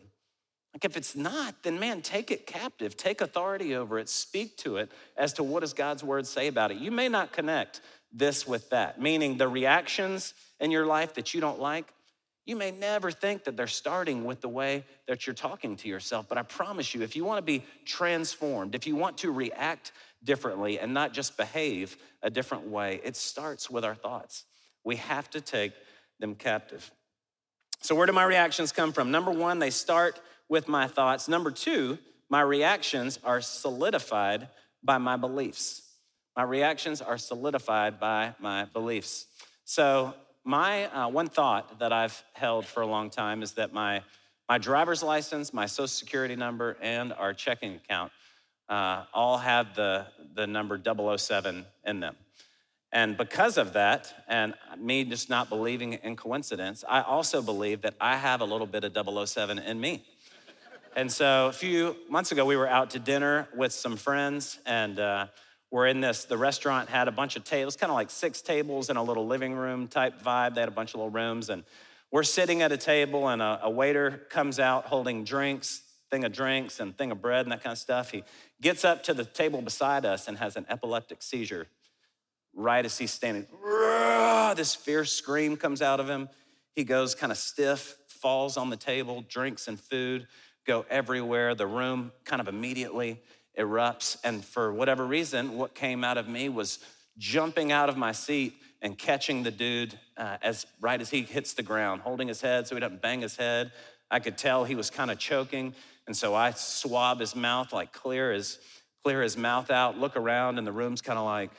Like 0.73 0.83
if 0.83 0.97
it's 0.97 1.15
not, 1.15 1.63
then 1.63 1.79
man, 1.79 2.01
take 2.01 2.31
it 2.31 2.45
captive, 2.45 2.97
take 2.97 3.21
authority 3.21 3.75
over 3.75 3.99
it, 3.99 4.09
speak 4.09 4.57
to 4.57 4.77
it 4.77 4.91
as 5.15 5.33
to 5.33 5.43
what 5.43 5.61
does 5.61 5.73
God's 5.73 6.03
word 6.03 6.27
say 6.27 6.47
about 6.47 6.71
it. 6.71 6.77
You 6.77 6.91
may 6.91 7.07
not 7.07 7.31
connect 7.31 7.81
this 8.11 8.47
with 8.47 8.69
that, 8.71 8.99
meaning 8.99 9.37
the 9.37 9.47
reactions 9.47 10.33
in 10.59 10.71
your 10.71 10.85
life 10.85 11.13
that 11.13 11.33
you 11.33 11.39
don't 11.39 11.59
like, 11.59 11.93
you 12.45 12.55
may 12.55 12.71
never 12.71 13.11
think 13.11 13.43
that 13.43 13.55
they're 13.57 13.67
starting 13.67 14.23
with 14.23 14.41
the 14.41 14.49
way 14.49 14.85
that 15.07 15.27
you're 15.27 15.33
talking 15.33 15.75
to 15.75 15.87
yourself, 15.87 16.27
but 16.29 16.37
I 16.37 16.43
promise 16.43 16.95
you, 16.95 17.01
if 17.01 17.15
you 17.15 17.25
want 17.25 17.39
to 17.39 17.43
be 17.43 17.63
transformed, 17.85 18.73
if 18.73 18.87
you 18.87 18.95
want 18.95 19.17
to 19.19 19.31
react 19.31 19.91
differently 20.23 20.79
and 20.79 20.93
not 20.93 21.13
just 21.13 21.37
behave 21.37 21.97
a 22.23 22.29
different 22.29 22.67
way, 22.67 23.01
it 23.03 23.15
starts 23.15 23.69
with 23.69 23.83
our 23.83 23.95
thoughts. 23.95 24.45
We 24.87 24.95
have 24.95 25.29
to 25.31 25.41
take 25.41 25.73
them 26.17 26.33
captive. 26.33 26.89
So, 27.81 27.93
where 27.93 28.07
do 28.07 28.13
my 28.13 28.23
reactions 28.23 28.71
come 28.71 28.93
from? 28.93 29.11
Number 29.11 29.31
one, 29.31 29.59
they 29.59 29.69
start 29.69 30.21
with 30.47 30.69
my 30.69 30.87
thoughts. 30.87 31.27
Number 31.27 31.51
two, 31.51 31.97
my 32.29 32.39
reactions 32.39 33.19
are 33.25 33.41
solidified 33.41 34.47
by 34.81 34.97
my 34.97 35.17
beliefs. 35.17 35.81
My 36.37 36.43
reactions 36.43 37.01
are 37.01 37.17
solidified 37.17 37.99
by 37.99 38.33
my 38.39 38.63
beliefs. 38.63 39.25
So, 39.65 40.13
my 40.45 40.85
uh, 40.85 41.09
one 41.09 41.27
thought 41.27 41.79
that 41.79 41.91
I've 41.91 42.23
held 42.31 42.65
for 42.65 42.79
a 42.79 42.87
long 42.87 43.09
time 43.09 43.43
is 43.43 43.51
that 43.55 43.73
my, 43.73 44.03
my 44.47 44.57
driver's 44.57 45.03
license, 45.03 45.53
my 45.53 45.65
social 45.65 45.89
security 45.89 46.37
number, 46.37 46.77
and 46.81 47.11
our 47.11 47.33
checking 47.33 47.75
account 47.75 48.13
uh, 48.69 49.03
all 49.13 49.37
have 49.37 49.75
the, 49.75 50.07
the 50.33 50.47
number 50.47 50.79
007 50.81 51.65
in 51.83 51.99
them. 51.99 52.15
And 52.97 53.15
because 53.15 53.59
of 53.59 53.73
that, 53.73 54.11
and 54.27 54.55
me 54.75 55.03
just 55.03 55.29
not 55.29 55.49
believing 55.49 55.93
in 55.93 56.15
coincidence, 56.15 56.83
I 56.89 57.03
also 57.03 57.43
believe 57.43 57.83
that 57.83 57.93
I 58.01 58.17
have 58.17 58.41
a 58.41 58.43
little 58.43 58.65
bit 58.65 58.83
of 58.83 59.29
007 59.29 59.59
in 59.59 59.79
me. 59.79 60.03
And 60.95 61.11
so 61.11 61.45
a 61.45 61.51
few 61.51 61.95
months 62.09 62.31
ago, 62.31 62.43
we 62.43 62.55
were 62.55 62.67
out 62.67 62.89
to 62.89 62.99
dinner 62.99 63.49
with 63.55 63.71
some 63.71 63.97
friends, 63.97 64.57
and 64.65 64.99
uh, 64.99 65.27
we're 65.69 65.85
in 65.85 66.01
this, 66.01 66.25
the 66.25 66.39
restaurant 66.39 66.89
had 66.89 67.07
a 67.07 67.11
bunch 67.11 67.35
of 67.35 67.43
tables, 67.43 67.75
kind 67.75 67.91
of 67.91 67.95
like 67.95 68.09
six 68.09 68.41
tables 68.41 68.89
in 68.89 68.97
a 68.97 69.03
little 69.03 69.27
living 69.27 69.53
room 69.53 69.87
type 69.87 70.19
vibe. 70.19 70.55
They 70.55 70.61
had 70.61 70.67
a 70.67 70.71
bunch 70.71 70.95
of 70.95 70.95
little 70.95 71.11
rooms, 71.11 71.51
and 71.51 71.65
we're 72.09 72.23
sitting 72.23 72.63
at 72.63 72.71
a 72.71 72.77
table, 72.77 73.27
and 73.27 73.43
a, 73.43 73.59
a 73.61 73.69
waiter 73.69 74.23
comes 74.31 74.59
out 74.59 74.87
holding 74.87 75.23
drinks, 75.23 75.83
thing 76.09 76.23
of 76.23 76.31
drinks 76.31 76.79
and 76.79 76.97
thing 76.97 77.11
of 77.11 77.21
bread 77.21 77.45
and 77.45 77.51
that 77.51 77.61
kind 77.61 77.73
of 77.73 77.77
stuff. 77.77 78.09
He 78.09 78.23
gets 78.59 78.83
up 78.83 79.03
to 79.03 79.13
the 79.13 79.23
table 79.23 79.61
beside 79.61 80.03
us 80.03 80.27
and 80.27 80.39
has 80.39 80.55
an 80.55 80.65
epileptic 80.67 81.21
seizure 81.21 81.67
right 82.57 82.83
as 82.83 82.97
he's 82.97 83.11
standing. 83.11 83.47
This 84.55 84.75
fierce 84.75 85.13
scream 85.13 85.55
comes 85.55 85.81
out 85.81 85.99
of 85.99 86.09
him. 86.09 86.27
He 86.73 86.83
goes 86.83 87.15
kind 87.15 87.31
of 87.31 87.37
stiff, 87.37 87.97
falls 88.07 88.57
on 88.57 88.69
the 88.69 88.77
table, 88.77 89.23
drinks 89.29 89.67
and 89.67 89.79
food 89.79 90.27
go 90.65 90.85
everywhere. 90.89 91.55
The 91.55 91.65
room 91.65 92.11
kind 92.25 92.41
of 92.41 92.47
immediately 92.47 93.21
erupts. 93.57 94.17
And 94.23 94.43
for 94.43 94.73
whatever 94.73 95.05
reason, 95.05 95.57
what 95.57 95.73
came 95.73 96.03
out 96.03 96.17
of 96.17 96.27
me 96.27 96.49
was 96.49 96.79
jumping 97.17 97.71
out 97.71 97.89
of 97.89 97.97
my 97.97 98.11
seat 98.11 98.53
and 98.81 98.97
catching 98.97 99.41
the 99.43 99.49
dude 99.49 99.97
uh, 100.17 100.37
as 100.43 100.67
right 100.81 101.01
as 101.01 101.09
he 101.09 101.21
hits 101.21 101.53
the 101.53 101.63
ground, 101.63 102.01
holding 102.01 102.27
his 102.27 102.41
head 102.41 102.67
so 102.67 102.75
he 102.75 102.81
doesn't 102.81 103.01
bang 103.01 103.21
his 103.21 103.35
head. 103.35 103.71
I 104.11 104.19
could 104.19 104.37
tell 104.37 104.65
he 104.65 104.75
was 104.75 104.89
kind 104.89 105.09
of 105.09 105.17
choking, 105.17 105.73
and 106.05 106.15
so 106.15 106.35
I 106.35 106.51
swab 106.51 107.19
his 107.19 107.35
mouth 107.35 107.73
like 107.73 107.91
clear 107.91 108.31
his 108.31 108.59
clear 109.03 109.21
his 109.21 109.35
mouth 109.35 109.71
out, 109.71 109.97
look 109.97 110.15
around, 110.15 110.57
and 110.57 110.67
the 110.67 110.71
room's 110.71 111.01
kind 111.01 111.17
of 111.17 111.25
like 111.25 111.51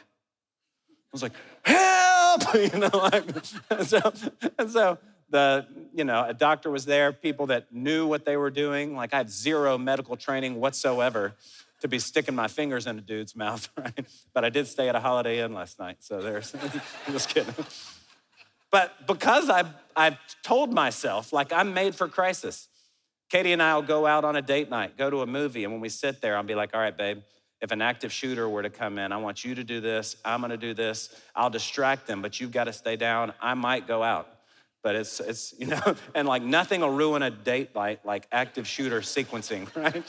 I 1.11 1.13
was 1.13 1.23
like, 1.23 1.33
help, 1.63 2.55
you 2.55 2.79
know, 2.79 2.91
like, 2.93 3.25
and 3.71 3.87
so 3.87 4.13
and 4.59 4.71
so 4.71 4.99
the 5.31 5.67
you 5.95 6.05
know 6.05 6.25
a 6.27 6.35
doctor 6.35 6.71
was 6.71 6.85
there, 6.85 7.13
people 7.13 7.47
that 7.47 7.73
knew 7.73 8.07
what 8.07 8.25
they 8.25 8.37
were 8.37 8.51
doing. 8.51 8.95
Like 8.95 9.15
I 9.15 9.19
had 9.19 9.31
zero 9.31 9.79
medical 9.79 10.17
training 10.17 10.61
whatsoever 10.61 11.35
to 11.81 11.89
be 11.89 11.99
sticking 11.99 12.35
my 12.35 12.49
fingers 12.49 12.87
in 12.87 12.99
a 12.99 13.01
dude's 13.01 13.37
mouth, 13.37 13.69
right? 13.77 14.07
But 14.35 14.45
I 14.45 14.51
did 14.51 14.67
stay 14.67 14.89
at 14.89 14.97
a 14.97 15.01
Holiday 15.01 15.45
Inn 15.45 15.55
last 15.55 15.79
night, 15.79 15.99
so 16.01 16.21
there's, 16.21 16.55
I'm 17.07 17.13
just 17.13 17.29
kidding. 17.29 17.55
But 18.71 19.07
because 19.07 19.49
I've, 19.49 19.69
I've 19.97 20.19
told 20.43 20.73
myself, 20.73 21.33
like, 21.33 21.53
I'm 21.53 21.73
made 21.73 21.95
for 21.95 22.09
crisis. 22.09 22.69
Katie 23.31 23.53
and 23.53 23.63
I 23.63 23.75
will 23.75 23.83
go 23.83 24.07
out 24.07 24.25
on 24.25 24.37
a 24.37 24.43
date 24.43 24.71
night, 24.71 24.97
go 24.97 25.09
to 25.11 25.23
a 25.23 25.27
movie, 25.27 25.65
and 25.65 25.73
when 25.73 25.81
we 25.81 25.89
sit 25.89 26.21
there, 26.21 26.37
I'll 26.37 26.43
be 26.43 26.55
like, 26.55 26.71
all 26.75 26.81
right, 26.81 26.97
babe, 26.97 27.19
if 27.61 27.73
an 27.73 27.83
active 27.83 28.13
shooter 28.13 28.49
were 28.49 28.63
to 28.63 28.71
come 28.71 28.99
in, 28.99 29.11
I 29.13 29.17
want 29.17 29.45
you 29.45 29.55
to 29.57 29.65
do 29.65 29.81
this, 29.81 30.17
I'm 30.25 30.41
gonna 30.41 30.57
do 30.57 30.75
this, 30.75 31.15
I'll 31.35 31.51
distract 31.51 32.07
them, 32.07 32.23
but 32.23 32.41
you've 32.41 32.53
gotta 32.53 32.73
stay 32.73 32.97
down. 32.97 33.33
I 33.41 33.55
might 33.55 33.87
go 33.87 34.03
out. 34.03 34.29
But 34.83 34.95
it's 34.95 35.21
it's 35.21 35.55
you 35.59 35.67
know 35.67 35.97
and 36.15 36.29
like 36.29 36.43
nothing 36.43 36.81
will 36.81 36.91
ruin 36.91 37.23
a 37.23 37.31
date 37.31 37.75
like 37.75 38.05
like 38.05 38.27
active 38.31 38.67
shooter 38.67 39.01
sequencing 39.01 39.69
right? 39.77 40.05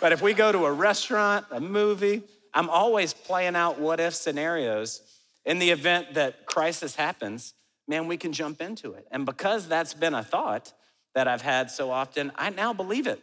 But 0.00 0.12
if 0.12 0.20
we 0.20 0.34
go 0.34 0.50
to 0.50 0.66
a 0.66 0.72
restaurant 0.72 1.46
a 1.50 1.60
movie 1.60 2.22
i'm 2.54 2.68
always 2.68 3.12
playing 3.12 3.54
out 3.54 3.78
what 3.78 4.00
if 4.00 4.14
scenarios 4.14 5.02
in 5.44 5.58
the 5.58 5.70
event 5.70 6.14
that 6.14 6.44
crisis 6.46 6.96
happens 6.96 7.54
man 7.86 8.08
we 8.08 8.16
can 8.16 8.32
jump 8.32 8.60
into 8.60 8.92
it. 8.92 9.06
And 9.10 9.24
because 9.24 9.68
that's 9.68 9.94
been 9.94 10.14
a 10.14 10.24
thought 10.24 10.72
that 11.14 11.28
i've 11.28 11.42
had 11.42 11.70
so 11.70 11.90
often 11.90 12.32
i 12.36 12.50
now 12.50 12.72
believe 12.72 13.06
it 13.06 13.22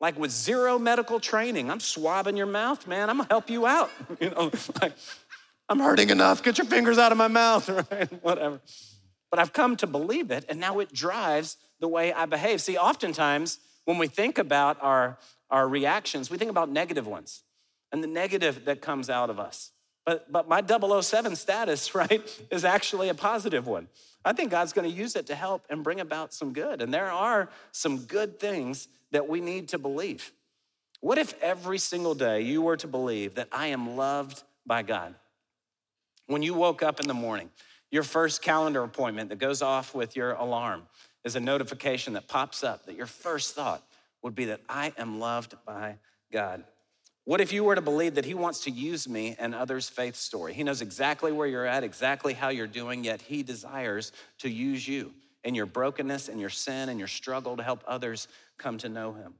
like 0.00 0.18
with 0.18 0.30
zero 0.30 0.78
medical 0.78 1.20
training 1.20 1.70
i'm 1.70 1.80
swabbing 1.80 2.36
your 2.36 2.46
mouth 2.46 2.86
man 2.86 3.10
i'm 3.10 3.16
gonna 3.18 3.28
help 3.28 3.50
you 3.50 3.66
out 3.66 3.90
you 4.20 4.30
know 4.30 4.50
like 4.80 4.92
i'm 5.68 5.78
hurting 5.78 6.10
enough 6.10 6.42
get 6.42 6.58
your 6.58 6.66
fingers 6.66 6.98
out 6.98 7.12
of 7.12 7.18
my 7.18 7.28
mouth 7.28 7.68
right 7.90 8.22
whatever 8.22 8.60
but 9.30 9.42
I've 9.42 9.52
come 9.52 9.76
to 9.76 9.86
believe 9.86 10.30
it, 10.30 10.44
and 10.48 10.60
now 10.60 10.78
it 10.78 10.92
drives 10.92 11.56
the 11.80 11.88
way 11.88 12.12
I 12.12 12.26
behave. 12.26 12.60
See, 12.60 12.78
oftentimes 12.78 13.58
when 13.84 13.98
we 13.98 14.06
think 14.06 14.38
about 14.38 14.78
our, 14.80 15.18
our 15.50 15.68
reactions, 15.68 16.30
we 16.30 16.38
think 16.38 16.50
about 16.50 16.70
negative 16.70 17.06
ones 17.06 17.42
and 17.92 18.02
the 18.02 18.08
negative 18.08 18.64
that 18.64 18.80
comes 18.80 19.10
out 19.10 19.30
of 19.30 19.38
us. 19.38 19.72
But, 20.04 20.30
but 20.30 20.48
my 20.48 20.62
007 20.62 21.36
status, 21.36 21.94
right, 21.94 22.22
is 22.50 22.64
actually 22.64 23.08
a 23.08 23.14
positive 23.14 23.66
one. 23.66 23.88
I 24.24 24.32
think 24.32 24.50
God's 24.50 24.72
gonna 24.72 24.88
use 24.88 25.16
it 25.16 25.26
to 25.26 25.34
help 25.34 25.64
and 25.68 25.84
bring 25.84 26.00
about 26.00 26.32
some 26.32 26.52
good. 26.52 26.80
And 26.80 26.94
there 26.94 27.10
are 27.10 27.48
some 27.72 27.98
good 27.98 28.40
things 28.40 28.88
that 29.12 29.28
we 29.28 29.40
need 29.40 29.68
to 29.68 29.78
believe. 29.78 30.32
What 31.00 31.18
if 31.18 31.40
every 31.42 31.78
single 31.78 32.14
day 32.14 32.40
you 32.40 32.62
were 32.62 32.76
to 32.78 32.88
believe 32.88 33.34
that 33.34 33.48
I 33.52 33.68
am 33.68 33.96
loved 33.96 34.42
by 34.66 34.82
God? 34.82 35.14
When 36.26 36.42
you 36.42 36.54
woke 36.54 36.82
up 36.82 37.00
in 37.00 37.06
the 37.06 37.14
morning, 37.14 37.50
your 37.90 38.02
first 38.02 38.42
calendar 38.42 38.82
appointment 38.82 39.28
that 39.28 39.38
goes 39.38 39.62
off 39.62 39.94
with 39.94 40.16
your 40.16 40.32
alarm 40.32 40.82
is 41.24 41.36
a 41.36 41.40
notification 41.40 42.14
that 42.14 42.28
pops 42.28 42.64
up 42.64 42.86
that 42.86 42.96
your 42.96 43.06
first 43.06 43.54
thought 43.54 43.82
would 44.22 44.34
be 44.34 44.46
that 44.46 44.60
I 44.68 44.92
am 44.98 45.20
loved 45.20 45.54
by 45.64 45.98
God. 46.32 46.64
What 47.24 47.40
if 47.40 47.52
you 47.52 47.64
were 47.64 47.74
to 47.74 47.80
believe 47.80 48.14
that 48.14 48.24
He 48.24 48.34
wants 48.34 48.60
to 48.60 48.70
use 48.70 49.08
me 49.08 49.34
and 49.38 49.54
others' 49.54 49.88
faith 49.88 50.16
story? 50.16 50.54
He 50.54 50.62
knows 50.62 50.80
exactly 50.80 51.32
where 51.32 51.48
you're 51.48 51.66
at, 51.66 51.84
exactly 51.84 52.34
how 52.34 52.48
you're 52.48 52.66
doing, 52.66 53.04
yet 53.04 53.20
He 53.20 53.42
desires 53.42 54.12
to 54.38 54.48
use 54.48 54.86
you 54.86 55.12
in 55.42 55.54
your 55.54 55.66
brokenness 55.66 56.28
and 56.28 56.40
your 56.40 56.50
sin 56.50 56.88
and 56.88 56.98
your 56.98 57.08
struggle 57.08 57.56
to 57.56 57.62
help 57.62 57.82
others 57.86 58.28
come 58.58 58.78
to 58.78 58.88
know 58.88 59.12
Him. 59.12 59.34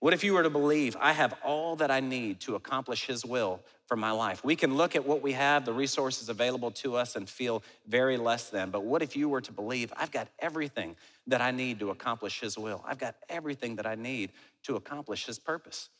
What 0.00 0.14
if 0.14 0.24
you 0.24 0.32
were 0.32 0.42
to 0.42 0.50
believe 0.50 0.96
I 0.98 1.12
have 1.12 1.34
all 1.44 1.76
that 1.76 1.90
I 1.90 2.00
need 2.00 2.40
to 2.40 2.54
accomplish 2.54 3.06
His 3.06 3.22
will 3.24 3.60
for 3.86 3.96
my 3.96 4.12
life? 4.12 4.42
We 4.42 4.56
can 4.56 4.76
look 4.76 4.96
at 4.96 5.06
what 5.06 5.20
we 5.20 5.32
have, 5.32 5.66
the 5.66 5.74
resources 5.74 6.30
available 6.30 6.70
to 6.70 6.96
us, 6.96 7.16
and 7.16 7.28
feel 7.28 7.62
very 7.86 8.16
less 8.16 8.48
than. 8.48 8.70
But 8.70 8.84
what 8.84 9.02
if 9.02 9.14
you 9.14 9.28
were 9.28 9.42
to 9.42 9.52
believe 9.52 9.92
I've 9.96 10.10
got 10.10 10.28
everything 10.38 10.96
that 11.26 11.42
I 11.42 11.50
need 11.50 11.80
to 11.80 11.90
accomplish 11.90 12.40
His 12.40 12.56
will? 12.56 12.82
I've 12.86 12.98
got 12.98 13.14
everything 13.28 13.76
that 13.76 13.86
I 13.86 13.94
need 13.94 14.32
to 14.62 14.76
accomplish 14.76 15.26
His 15.26 15.38
purpose. 15.38 15.90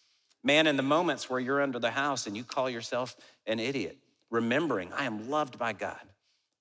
Man, 0.42 0.66
in 0.66 0.78
the 0.78 0.82
moments 0.82 1.28
where 1.28 1.38
you're 1.38 1.60
under 1.60 1.78
the 1.78 1.90
house 1.90 2.26
and 2.26 2.34
you 2.34 2.42
call 2.42 2.70
yourself 2.70 3.14
an 3.46 3.60
idiot, 3.60 3.98
remembering 4.30 4.90
I 4.94 5.04
am 5.04 5.28
loved 5.28 5.58
by 5.58 5.74
God. 5.74 6.00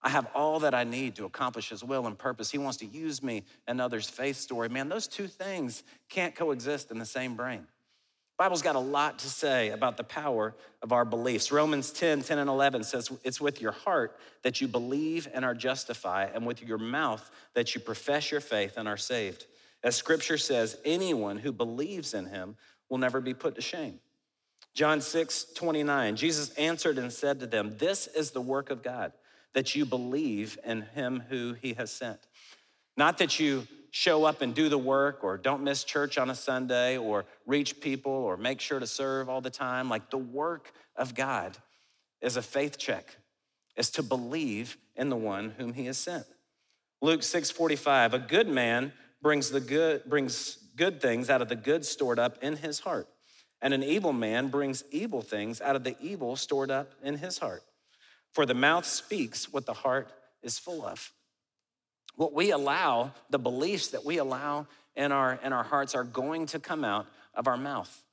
I 0.01 0.09
have 0.09 0.27
all 0.33 0.61
that 0.61 0.73
I 0.73 0.85
need 0.85 1.15
to 1.15 1.25
accomplish 1.25 1.69
His 1.69 1.83
will 1.83 2.07
and 2.07 2.17
purpose. 2.17 2.51
He 2.51 2.57
wants 2.57 2.77
to 2.77 2.85
use 2.85 3.21
me 3.21 3.43
and 3.67 3.81
others' 3.81 4.09
faith 4.09 4.37
story. 4.37 4.69
Man, 4.69 4.87
those 4.87 5.07
two 5.07 5.27
things 5.27 5.83
can't 6.07 6.35
coexist 6.35 6.91
in 6.91 6.99
the 6.99 7.05
same 7.05 7.35
brain. 7.35 7.67
Bible's 8.37 8.61
got 8.61 8.77
a 8.77 8.79
lot 8.79 9.19
to 9.19 9.27
say 9.27 9.69
about 9.71 9.97
the 9.97 10.03
power 10.05 10.55
of 10.81 10.93
our 10.93 11.03
beliefs. 11.03 11.51
Romans 11.51 11.91
10, 11.91 12.21
10 12.21 12.37
and 12.37 12.49
11 12.49 12.85
says 12.85 13.11
it's 13.25 13.41
with 13.41 13.61
your 13.61 13.73
heart 13.73 14.17
that 14.43 14.61
you 14.61 14.67
believe 14.69 15.27
and 15.33 15.43
are 15.43 15.53
justified, 15.53 16.31
and 16.33 16.45
with 16.45 16.63
your 16.63 16.77
mouth 16.77 17.29
that 17.53 17.75
you 17.75 17.81
profess 17.81 18.31
your 18.31 18.39
faith 18.39 18.77
and 18.77 18.87
are 18.87 18.95
saved. 18.95 19.45
As 19.83 19.97
scripture 19.97 20.37
says, 20.37 20.77
anyone 20.85 21.37
who 21.37 21.51
believes 21.51 22.13
in 22.13 22.27
him 22.27 22.55
will 22.87 22.97
never 22.97 23.19
be 23.19 23.33
put 23.33 23.55
to 23.55 23.61
shame. 23.61 23.99
John 24.73 25.01
6, 25.01 25.47
29, 25.55 26.15
Jesus 26.15 26.51
answered 26.51 26.97
and 26.97 27.11
said 27.11 27.41
to 27.41 27.47
them, 27.47 27.75
This 27.77 28.07
is 28.07 28.31
the 28.31 28.39
work 28.39 28.69
of 28.69 28.81
God 28.81 29.11
that 29.53 29.75
you 29.75 29.85
believe 29.85 30.57
in 30.63 30.81
him 30.81 31.23
who 31.29 31.53
he 31.53 31.73
has 31.73 31.91
sent. 31.91 32.19
Not 32.97 33.17
that 33.19 33.39
you 33.39 33.67
show 33.91 34.25
up 34.25 34.41
and 34.41 34.53
do 34.53 34.69
the 34.69 34.77
work 34.77 35.23
or 35.23 35.37
don't 35.37 35.63
miss 35.63 35.83
church 35.83 36.17
on 36.17 36.29
a 36.29 36.35
Sunday 36.35 36.97
or 36.97 37.25
reach 37.45 37.79
people 37.79 38.11
or 38.11 38.37
make 38.37 38.61
sure 38.61 38.79
to 38.79 38.87
serve 38.87 39.29
all 39.29 39.41
the 39.41 39.49
time. 39.49 39.89
Like 39.89 40.09
the 40.09 40.17
work 40.17 40.71
of 40.95 41.15
God 41.15 41.57
is 42.21 42.37
a 42.37 42.41
faith 42.41 42.77
check, 42.77 43.17
is 43.75 43.89
to 43.91 44.03
believe 44.03 44.77
in 44.95 45.09
the 45.09 45.15
one 45.15 45.55
whom 45.57 45.73
he 45.73 45.85
has 45.85 45.97
sent. 45.97 46.25
Luke 47.01 47.21
6:45, 47.21 48.13
a 48.13 48.19
good 48.19 48.47
man 48.47 48.91
brings 49.21 49.49
the 49.49 49.61
good 49.61 50.03
brings 50.05 50.57
good 50.75 51.01
things 51.01 51.29
out 51.29 51.41
of 51.41 51.49
the 51.49 51.55
good 51.55 51.85
stored 51.85 52.19
up 52.19 52.37
in 52.43 52.57
his 52.57 52.79
heart, 52.81 53.07
and 53.61 53.73
an 53.73 53.83
evil 53.83 54.13
man 54.13 54.49
brings 54.49 54.83
evil 54.91 55.21
things 55.21 55.61
out 55.61 55.75
of 55.75 55.83
the 55.83 55.95
evil 56.01 56.35
stored 56.35 56.69
up 56.69 56.91
in 57.01 57.17
his 57.17 57.37
heart. 57.37 57.63
For 58.33 58.45
the 58.45 58.53
mouth 58.53 58.85
speaks 58.85 59.51
what 59.51 59.65
the 59.65 59.73
heart 59.73 60.11
is 60.43 60.59
full 60.59 60.85
of. 60.85 61.11
What 62.15 62.33
we 62.33 62.51
allow, 62.51 63.13
the 63.29 63.39
beliefs 63.39 63.89
that 63.89 64.05
we 64.05 64.17
allow 64.17 64.67
in 64.95 65.11
our 65.11 65.39
in 65.43 65.53
our 65.53 65.63
hearts 65.63 65.95
are 65.95 66.03
going 66.03 66.47
to 66.47 66.59
come 66.59 66.83
out 66.83 67.07
of 67.33 67.47
our 67.47 67.57
mouth. 67.57 68.03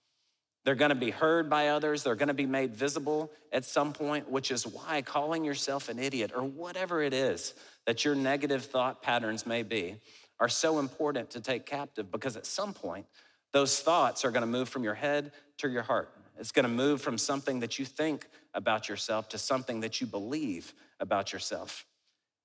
They're 0.65 0.75
going 0.75 0.91
to 0.91 0.97
be 0.97 1.11
heard 1.11 1.49
by 1.49 1.69
others. 1.69 2.03
They're 2.03 2.17
going 2.17 2.29
to 2.29 2.35
be 2.35 2.47
made 2.47 2.75
visible 2.75 3.31
at 3.53 3.65
some 3.65 3.93
point, 3.93 4.29
which 4.29 4.51
is 4.51 4.67
why 4.67 5.01
calling 5.03 5.45
yourself 5.45 5.89
an 5.89 6.01
idiot 6.01 6.33
or 6.35 6.43
whatever 6.43 7.03
it 7.03 7.15
is 7.15 7.55
that 7.87 8.05
your 8.05 8.17
negative 8.17 8.65
thought 8.65 9.01
patterns 9.01 9.47
may 9.47 9.63
be 9.63 9.97
are 10.41 10.49
so 10.49 10.81
important 10.81 11.31
to 11.31 11.41
take 11.41 11.67
captive 11.67 12.11
because 12.11 12.37
at 12.37 12.47
some 12.47 12.75
point, 12.75 13.07
those 13.53 13.79
thoughts 13.79 14.25
are 14.25 14.31
going 14.31 14.43
to 14.43 14.47
move 14.47 14.69
from 14.69 14.83
your 14.83 14.95
head 14.95 15.31
to 15.59 15.69
your 15.69 15.83
heart. 15.83 16.11
It's 16.39 16.53
going 16.53 16.65
to 16.65 16.69
move 16.71 17.01
from 17.01 17.19
something 17.19 17.61
that 17.61 17.79
you 17.79 17.85
think 17.85 18.27
about 18.55 18.89
yourself 18.89 19.29
to 19.31 19.39
something 19.39 19.81
that 19.81 20.01
you 20.01 20.07
believe 20.07 20.75
about 21.01 21.33
yourself. 21.33 21.87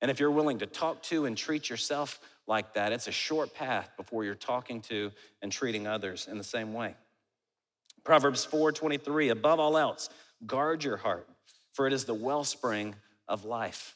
And 0.02 0.10
if 0.10 0.20
you're 0.20 0.32
willing 0.32 0.60
to 0.60 0.66
talk 0.66 1.04
to 1.04 1.26
and 1.26 1.38
treat 1.38 1.70
yourself 1.70 2.20
like 2.48 2.74
that, 2.74 2.92
it's 2.92 3.08
a 3.08 3.12
short 3.12 3.54
path 3.54 3.92
before 3.98 4.24
you're 4.24 4.36
talking 4.36 4.82
to 4.82 5.12
and 5.42 5.52
treating 5.52 5.88
others 5.88 6.28
in 6.30 6.38
the 6.38 6.44
same 6.44 6.74
way. 6.74 6.96
Proverbs 8.04 8.46
4:23, 8.46 9.30
above 9.30 9.60
all 9.60 9.78
else, 9.78 10.10
guard 10.46 10.84
your 10.84 10.98
heart, 10.98 11.30
for 11.72 11.86
it 11.86 11.94
is 11.94 12.06
the 12.06 12.14
wellspring 12.14 12.96
of 13.28 13.46
life, 13.46 13.96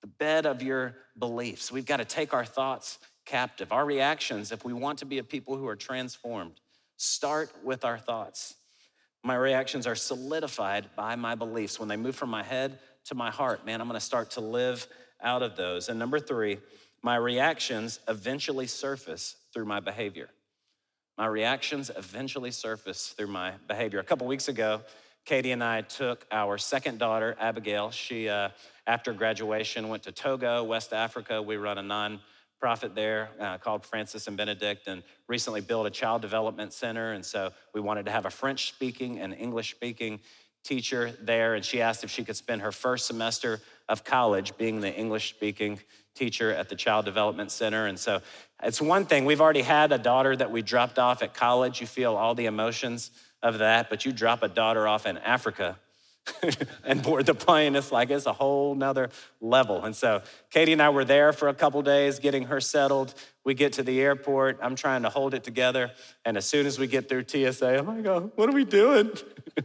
the 0.00 0.08
bed 0.08 0.46
of 0.46 0.62
your 0.62 0.96
beliefs. 1.18 1.70
We've 1.70 1.86
got 1.86 1.98
to 1.98 2.04
take 2.04 2.34
our 2.34 2.44
thoughts 2.44 2.98
captive. 3.24 3.72
Our 3.72 3.84
reactions, 3.84 4.50
if 4.50 4.64
we 4.64 4.72
want 4.72 4.98
to 5.00 5.04
be 5.04 5.18
a 5.18 5.24
people 5.24 5.56
who 5.56 5.68
are 5.68 5.76
transformed, 5.76 6.60
start 6.96 7.50
with 7.64 7.84
our 7.84 7.98
thoughts. 7.98 8.54
My 9.26 9.34
reactions 9.34 9.86
are 9.86 9.94
solidified 9.94 10.88
by 10.96 11.16
my 11.16 11.34
beliefs. 11.34 11.78
When 11.78 11.88
they 11.88 11.96
move 11.96 12.16
from 12.16 12.30
my 12.30 12.42
head 12.42 12.78
to 13.06 13.14
my 13.14 13.30
heart, 13.30 13.66
man, 13.66 13.80
I'm 13.80 13.88
gonna 13.88 14.00
start 14.00 14.30
to 14.32 14.40
live 14.40 14.86
out 15.20 15.42
of 15.42 15.56
those. 15.56 15.88
And 15.88 15.98
number 15.98 16.18
three, 16.18 16.58
my 17.02 17.16
reactions 17.16 18.00
eventually 18.08 18.66
surface 18.66 19.36
through 19.52 19.64
my 19.64 19.80
behavior 19.80 20.30
my 21.18 21.26
reactions 21.26 21.90
eventually 21.96 22.50
surface 22.50 23.08
through 23.08 23.28
my 23.28 23.52
behavior. 23.68 24.00
A 24.00 24.04
couple 24.04 24.26
weeks 24.26 24.48
ago, 24.48 24.82
Katie 25.24 25.52
and 25.52 25.64
I 25.64 25.80
took 25.80 26.26
our 26.30 26.58
second 26.58 26.98
daughter, 26.98 27.34
Abigail. 27.40 27.90
She, 27.90 28.28
uh, 28.28 28.50
after 28.86 29.12
graduation, 29.12 29.88
went 29.88 30.02
to 30.04 30.12
Togo, 30.12 30.62
West 30.62 30.92
Africa. 30.92 31.40
We 31.40 31.56
run 31.56 31.78
a 31.78 31.82
non-profit 32.62 32.94
there 32.94 33.30
uh, 33.40 33.58
called 33.58 33.84
Francis 33.84 34.26
and 34.26 34.36
Benedict, 34.36 34.86
and 34.86 35.02
recently 35.28 35.60
built 35.60 35.86
a 35.86 35.90
child 35.90 36.22
development 36.22 36.72
center. 36.72 37.12
And 37.12 37.24
so 37.24 37.52
we 37.74 37.80
wanted 37.80 38.06
to 38.06 38.12
have 38.12 38.26
a 38.26 38.30
French 38.30 38.68
speaking 38.68 39.20
and 39.20 39.34
English 39.34 39.72
speaking 39.72 40.20
teacher 40.64 41.12
there. 41.20 41.54
And 41.54 41.64
she 41.64 41.80
asked 41.80 42.02
if 42.02 42.10
she 42.10 42.24
could 42.24 42.36
spend 42.36 42.62
her 42.62 42.72
first 42.72 43.06
semester 43.06 43.60
of 43.88 44.04
college 44.04 44.56
being 44.56 44.80
the 44.80 44.92
English 44.92 45.30
speaking 45.30 45.80
teacher 46.14 46.52
at 46.52 46.68
the 46.68 46.76
Child 46.76 47.04
Development 47.04 47.50
Center. 47.50 47.86
And 47.86 47.98
so 47.98 48.20
it's 48.62 48.80
one 48.80 49.04
thing, 49.04 49.26
we've 49.26 49.40
already 49.40 49.62
had 49.62 49.92
a 49.92 49.98
daughter 49.98 50.34
that 50.34 50.50
we 50.50 50.62
dropped 50.62 50.98
off 50.98 51.22
at 51.22 51.34
college. 51.34 51.80
You 51.80 51.86
feel 51.86 52.16
all 52.16 52.34
the 52.34 52.46
emotions 52.46 53.10
of 53.42 53.58
that, 53.58 53.90
but 53.90 54.04
you 54.04 54.12
drop 54.12 54.42
a 54.42 54.48
daughter 54.48 54.88
off 54.88 55.06
in 55.06 55.18
Africa 55.18 55.78
and 56.84 57.02
board 57.02 57.26
the 57.26 57.34
plane, 57.34 57.76
it's 57.76 57.92
like 57.92 58.10
it's 58.10 58.26
a 58.26 58.32
whole 58.32 58.74
nother 58.74 59.10
level. 59.40 59.84
And 59.84 59.94
so 59.94 60.22
Katie 60.50 60.72
and 60.72 60.82
I 60.82 60.90
were 60.90 61.04
there 61.04 61.32
for 61.32 61.48
a 61.48 61.54
couple 61.54 61.82
days 61.82 62.18
getting 62.18 62.44
her 62.44 62.60
settled. 62.60 63.14
We 63.44 63.54
get 63.54 63.74
to 63.74 63.82
the 63.82 64.00
airport. 64.00 64.58
I'm 64.62 64.74
trying 64.74 65.02
to 65.02 65.08
hold 65.08 65.34
it 65.34 65.44
together. 65.44 65.92
And 66.24 66.36
as 66.36 66.46
soon 66.46 66.66
as 66.66 66.78
we 66.78 66.86
get 66.86 67.08
through 67.08 67.24
TSA, 67.28 67.78
I'm 67.78 67.86
like, 67.86 68.06
oh, 68.06 68.32
what 68.34 68.48
are 68.48 68.52
we 68.52 68.64
doing? 68.64 69.12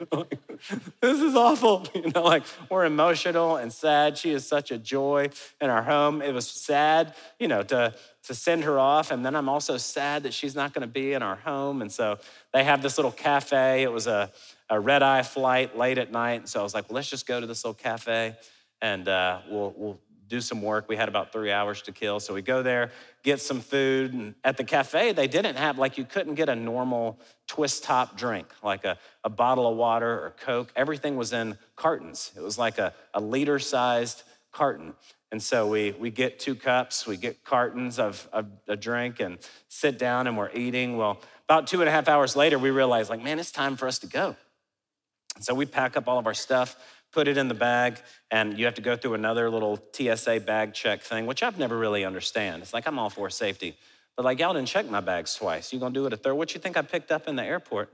this 1.01 1.19
is 1.19 1.35
awful. 1.35 1.87
You 1.95 2.09
know, 2.15 2.23
like 2.23 2.43
we're 2.69 2.85
emotional 2.85 3.57
and 3.57 3.71
sad. 3.71 4.17
She 4.17 4.31
is 4.31 4.47
such 4.47 4.71
a 4.71 4.77
joy 4.77 5.29
in 5.59 5.69
our 5.69 5.83
home. 5.83 6.21
It 6.21 6.33
was 6.33 6.47
sad, 6.47 7.13
you 7.39 7.47
know, 7.47 7.63
to, 7.63 7.93
to 8.23 8.33
send 8.33 8.63
her 8.63 8.79
off. 8.79 9.11
And 9.11 9.25
then 9.25 9.35
I'm 9.35 9.49
also 9.49 9.77
sad 9.77 10.23
that 10.23 10.33
she's 10.33 10.55
not 10.55 10.73
going 10.73 10.81
to 10.81 10.91
be 10.91 11.13
in 11.13 11.21
our 11.21 11.35
home. 11.35 11.81
And 11.81 11.91
so 11.91 12.17
they 12.53 12.63
have 12.63 12.81
this 12.81 12.97
little 12.97 13.11
cafe. 13.11 13.83
It 13.83 13.91
was 13.91 14.07
a, 14.07 14.31
a 14.69 14.79
red 14.79 15.03
eye 15.03 15.21
flight 15.21 15.77
late 15.77 15.97
at 15.97 16.11
night. 16.11 16.39
And 16.41 16.49
So 16.49 16.59
I 16.59 16.63
was 16.63 16.73
like, 16.73 16.89
well, 16.89 16.95
let's 16.95 17.09
just 17.09 17.27
go 17.27 17.39
to 17.39 17.45
this 17.45 17.63
little 17.63 17.75
cafe 17.75 18.35
and 18.81 19.07
uh, 19.07 19.41
we'll, 19.49 19.73
we'll 19.77 19.99
do 20.31 20.41
some 20.41 20.61
work. 20.61 20.87
We 20.87 20.95
had 20.95 21.09
about 21.09 21.31
three 21.31 21.51
hours 21.51 21.81
to 21.83 21.91
kill. 21.91 22.19
So 22.21 22.33
we 22.33 22.41
go 22.41 22.63
there, 22.63 22.91
get 23.21 23.41
some 23.41 23.59
food. 23.59 24.13
And 24.13 24.33
at 24.43 24.55
the 24.55 24.63
cafe, 24.63 25.11
they 25.11 25.27
didn't 25.27 25.57
have, 25.57 25.77
like, 25.77 25.97
you 25.97 26.05
couldn't 26.05 26.35
get 26.35 26.47
a 26.47 26.55
normal 26.55 27.19
twist 27.47 27.83
top 27.83 28.17
drink, 28.17 28.47
like 28.63 28.85
a, 28.85 28.97
a 29.25 29.29
bottle 29.29 29.69
of 29.69 29.77
water 29.77 30.09
or 30.09 30.33
Coke. 30.39 30.71
Everything 30.75 31.17
was 31.17 31.33
in 31.33 31.57
cartons. 31.75 32.31
It 32.37 32.41
was 32.41 32.57
like 32.57 32.77
a, 32.77 32.93
a 33.13 33.19
liter 33.19 33.59
sized 33.59 34.23
carton. 34.53 34.93
And 35.33 35.43
so 35.43 35.67
we, 35.67 35.91
we 35.91 36.09
get 36.11 36.39
two 36.39 36.55
cups, 36.55 37.05
we 37.05 37.17
get 37.17 37.43
cartons 37.43 37.99
of, 37.99 38.27
of 38.33 38.47
a 38.67 38.75
drink 38.75 39.19
and 39.19 39.37
sit 39.67 39.99
down 39.99 40.27
and 40.27 40.37
we're 40.37 40.51
eating. 40.53 40.97
Well, 40.97 41.21
about 41.47 41.67
two 41.67 41.81
and 41.81 41.89
a 41.89 41.91
half 41.91 42.07
hours 42.07 42.35
later, 42.35 42.57
we 42.57 42.69
realize, 42.69 43.09
like, 43.09 43.21
man, 43.21 43.37
it's 43.37 43.51
time 43.51 43.75
for 43.75 43.87
us 43.87 43.99
to 43.99 44.07
go. 44.07 44.35
So 45.39 45.53
we 45.53 45.65
pack 45.65 45.95
up 45.97 46.07
all 46.07 46.19
of 46.19 46.27
our 46.27 46.33
stuff, 46.33 46.75
put 47.11 47.27
it 47.27 47.37
in 47.37 47.47
the 47.47 47.53
bag, 47.53 47.99
and 48.29 48.57
you 48.57 48.65
have 48.65 48.75
to 48.75 48.81
go 48.81 48.95
through 48.95 49.13
another 49.13 49.49
little 49.49 49.79
TSA 49.93 50.41
bag 50.41 50.73
check 50.73 51.01
thing, 51.01 51.25
which 51.25 51.43
I've 51.43 51.57
never 51.57 51.77
really 51.77 52.05
understand. 52.05 52.61
It's 52.61 52.73
like 52.73 52.87
I'm 52.87 52.97
all 52.97 53.09
for 53.09 53.29
safety. 53.29 53.77
But 54.15 54.25
like 54.25 54.39
y'all 54.39 54.53
didn't 54.53 54.67
check 54.67 54.89
my 54.89 54.99
bags 54.99 55.35
twice. 55.35 55.71
You 55.71 55.79
gonna 55.79 55.93
do 55.93 56.05
it 56.05 56.13
a 56.13 56.17
third? 56.17 56.35
What 56.35 56.53
you 56.53 56.59
think 56.59 56.77
I 56.77 56.81
picked 56.81 57.11
up 57.11 57.27
in 57.27 57.35
the 57.35 57.43
airport? 57.43 57.91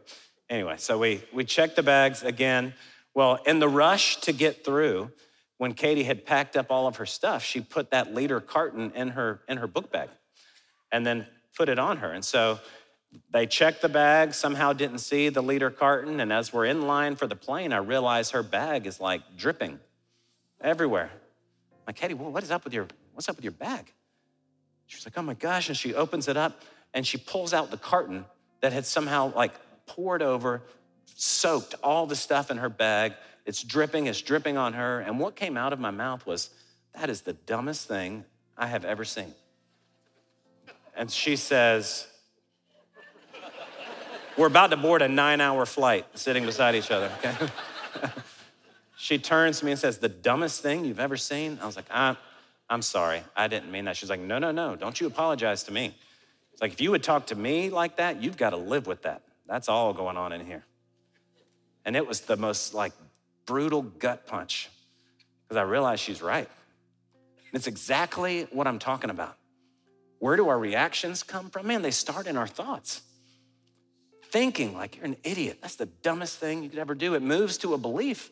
Anyway, 0.50 0.76
so 0.78 0.98
we 0.98 1.24
we 1.34 1.44
checked 1.44 1.76
the 1.76 1.84
bags 1.84 2.24
again. 2.24 2.74
Well, 3.14 3.40
in 3.46 3.60
the 3.60 3.70
rush 3.70 4.18
to 4.22 4.32
get 4.32 4.64
through, 4.64 5.12
when 5.58 5.74
Katie 5.74 6.04
had 6.04 6.26
packed 6.26 6.56
up 6.56 6.68
all 6.70 6.88
of 6.88 6.98
her 6.98 7.06
stuff, 7.06 7.44
she 7.44 7.62
put 7.62 7.92
that 7.92 8.14
liter 8.14 8.40
carton 8.40 8.92
in 8.94 9.10
her 9.10 9.42
in 9.48 9.58
her 9.58 9.68
book 9.68 9.92
bag 9.92 10.10
and 10.92 11.06
then 11.06 11.28
put 11.56 11.70
it 11.70 11.80
on 11.80 11.98
her. 11.98 12.12
And 12.12 12.24
so 12.24 12.60
they 13.32 13.46
checked 13.46 13.82
the 13.82 13.90
bag, 13.90 14.34
somehow 14.34 14.74
didn't 14.74 15.00
see 15.00 15.30
the 15.30 15.42
liter 15.42 15.70
carton, 15.70 16.20
and 16.20 16.32
as 16.32 16.52
we're 16.52 16.66
in 16.66 16.88
line 16.88 17.16
for 17.16 17.28
the 17.28 17.36
plane, 17.36 17.74
I 17.74 17.78
realize 17.78 18.32
her 18.32 18.44
bag 18.44 18.86
is 18.86 19.00
like 19.00 19.22
dripping 19.38 19.80
everywhere. 20.62 21.10
I'm 21.12 21.84
like, 21.88 21.96
Katie, 21.96 22.14
what 22.14 22.44
is 22.44 22.52
up 22.52 22.64
with 22.64 22.74
your 22.74 22.88
what's 23.14 23.30
up 23.30 23.36
with 23.36 23.46
your 23.46 23.54
bag? 23.54 23.92
She's 24.86 25.06
like, 25.06 25.18
oh 25.18 25.22
my 25.22 25.34
gosh, 25.34 25.68
and 25.68 25.78
she 25.78 25.94
opens 25.94 26.28
it 26.28 26.38
up 26.38 26.62
and 26.94 27.06
she 27.06 27.18
pulls 27.18 27.54
out 27.54 27.72
the 27.72 27.78
carton 27.78 28.26
that 28.62 28.74
had 28.74 28.86
somehow 28.86 29.34
like 29.34 29.54
poured 29.86 30.22
over, 30.22 30.64
soaked 31.16 31.76
all 31.84 32.06
the 32.06 32.16
stuff 32.16 32.50
in 32.50 32.58
her 32.58 32.70
bag. 32.70 33.14
It's 33.46 33.64
dripping, 33.64 34.08
it's 34.08 34.22
dripping 34.22 34.58
on 34.58 34.74
her. 34.74 35.00
And 35.00 35.20
what 35.20 35.36
came 35.36 35.58
out 35.58 35.74
of 35.74 35.80
my 35.80 35.92
mouth 35.92 36.26
was, 36.26 36.50
that 36.94 37.10
is 37.10 37.22
the 37.22 37.34
dumbest 37.34 37.88
thing 37.88 38.26
I 38.58 38.68
have 38.68 38.86
ever 38.86 39.06
seen. 39.06 39.34
And 40.96 41.12
she 41.12 41.36
says, 41.36 42.08
we're 44.38 44.48
about 44.48 44.70
to 44.70 44.78
board 44.78 45.02
a 45.02 45.08
nine 45.08 45.42
hour 45.42 45.66
flight 45.66 46.06
sitting 46.14 46.46
beside 46.46 46.76
each 46.76 46.92
other, 46.92 47.12
okay? 47.18 47.36
she 48.98 49.18
turns 49.18 49.60
to 49.60 49.66
me 49.66 49.72
and 49.72 49.80
says, 49.80 49.98
The 49.98 50.10
dumbest 50.10 50.62
thing 50.62 50.86
you've 50.86 51.00
ever 51.00 51.18
seen? 51.18 51.58
I 51.62 51.66
was 51.66 51.76
like, 51.76 51.88
I'm, 51.90 52.18
I'm 52.70 52.82
sorry. 52.82 53.24
I 53.36 53.48
didn't 53.48 53.72
mean 53.72 53.86
that. 53.86 53.98
She's 53.98 54.10
like, 54.10 54.20
No, 54.20 54.38
no, 54.38 54.52
no. 54.52 54.76
Don't 54.76 55.00
you 55.02 55.08
apologize 55.08 55.64
to 55.64 55.74
me. 55.74 55.96
It's 56.54 56.62
like, 56.62 56.74
if 56.74 56.82
you 56.82 56.92
would 56.92 57.04
talk 57.04 57.28
to 57.28 57.36
me 57.36 57.70
like 57.70 57.98
that, 57.98 58.22
you've 58.22 58.38
got 58.38 58.52
to 58.52 58.58
live 58.58 58.88
with 58.88 59.04
that. 59.04 59.24
That's 59.48 59.70
all 59.70 59.94
going 59.94 60.18
on 60.18 60.32
in 60.34 60.46
here. 60.46 60.66
And 61.86 61.96
it 61.96 62.06
was 62.06 62.22
the 62.22 62.36
most 62.36 62.74
like 62.74 62.94
brutal 63.46 63.82
gut 63.82 64.28
punch 64.28 64.70
because 65.44 65.58
I 65.58 65.64
realized 65.64 66.02
she's 66.02 66.22
right. 66.22 66.50
It's 67.54 67.68
exactly 67.68 68.44
what 68.52 68.68
I'm 68.68 68.78
talking 68.78 69.10
about. 69.10 69.38
Where 70.20 70.36
do 70.36 70.50
our 70.50 70.60
reactions 70.60 71.24
come 71.24 71.50
from? 71.50 71.68
Man, 71.68 71.82
they 71.82 71.92
start 71.92 72.28
in 72.28 72.38
our 72.38 72.48
thoughts 72.48 73.02
thinking 74.38 74.76
like 74.76 74.96
you're 74.98 75.06
an 75.06 75.18
idiot. 75.24 75.58
That's 75.62 75.78
the 75.78 75.88
dumbest 75.88 76.38
thing 76.38 76.62
you 76.62 76.70
could 76.70 76.78
ever 76.78 76.94
do. 76.94 77.16
It 77.16 77.24
moves 77.24 77.58
to 77.60 77.74
a 77.74 77.78
belief. 77.80 78.30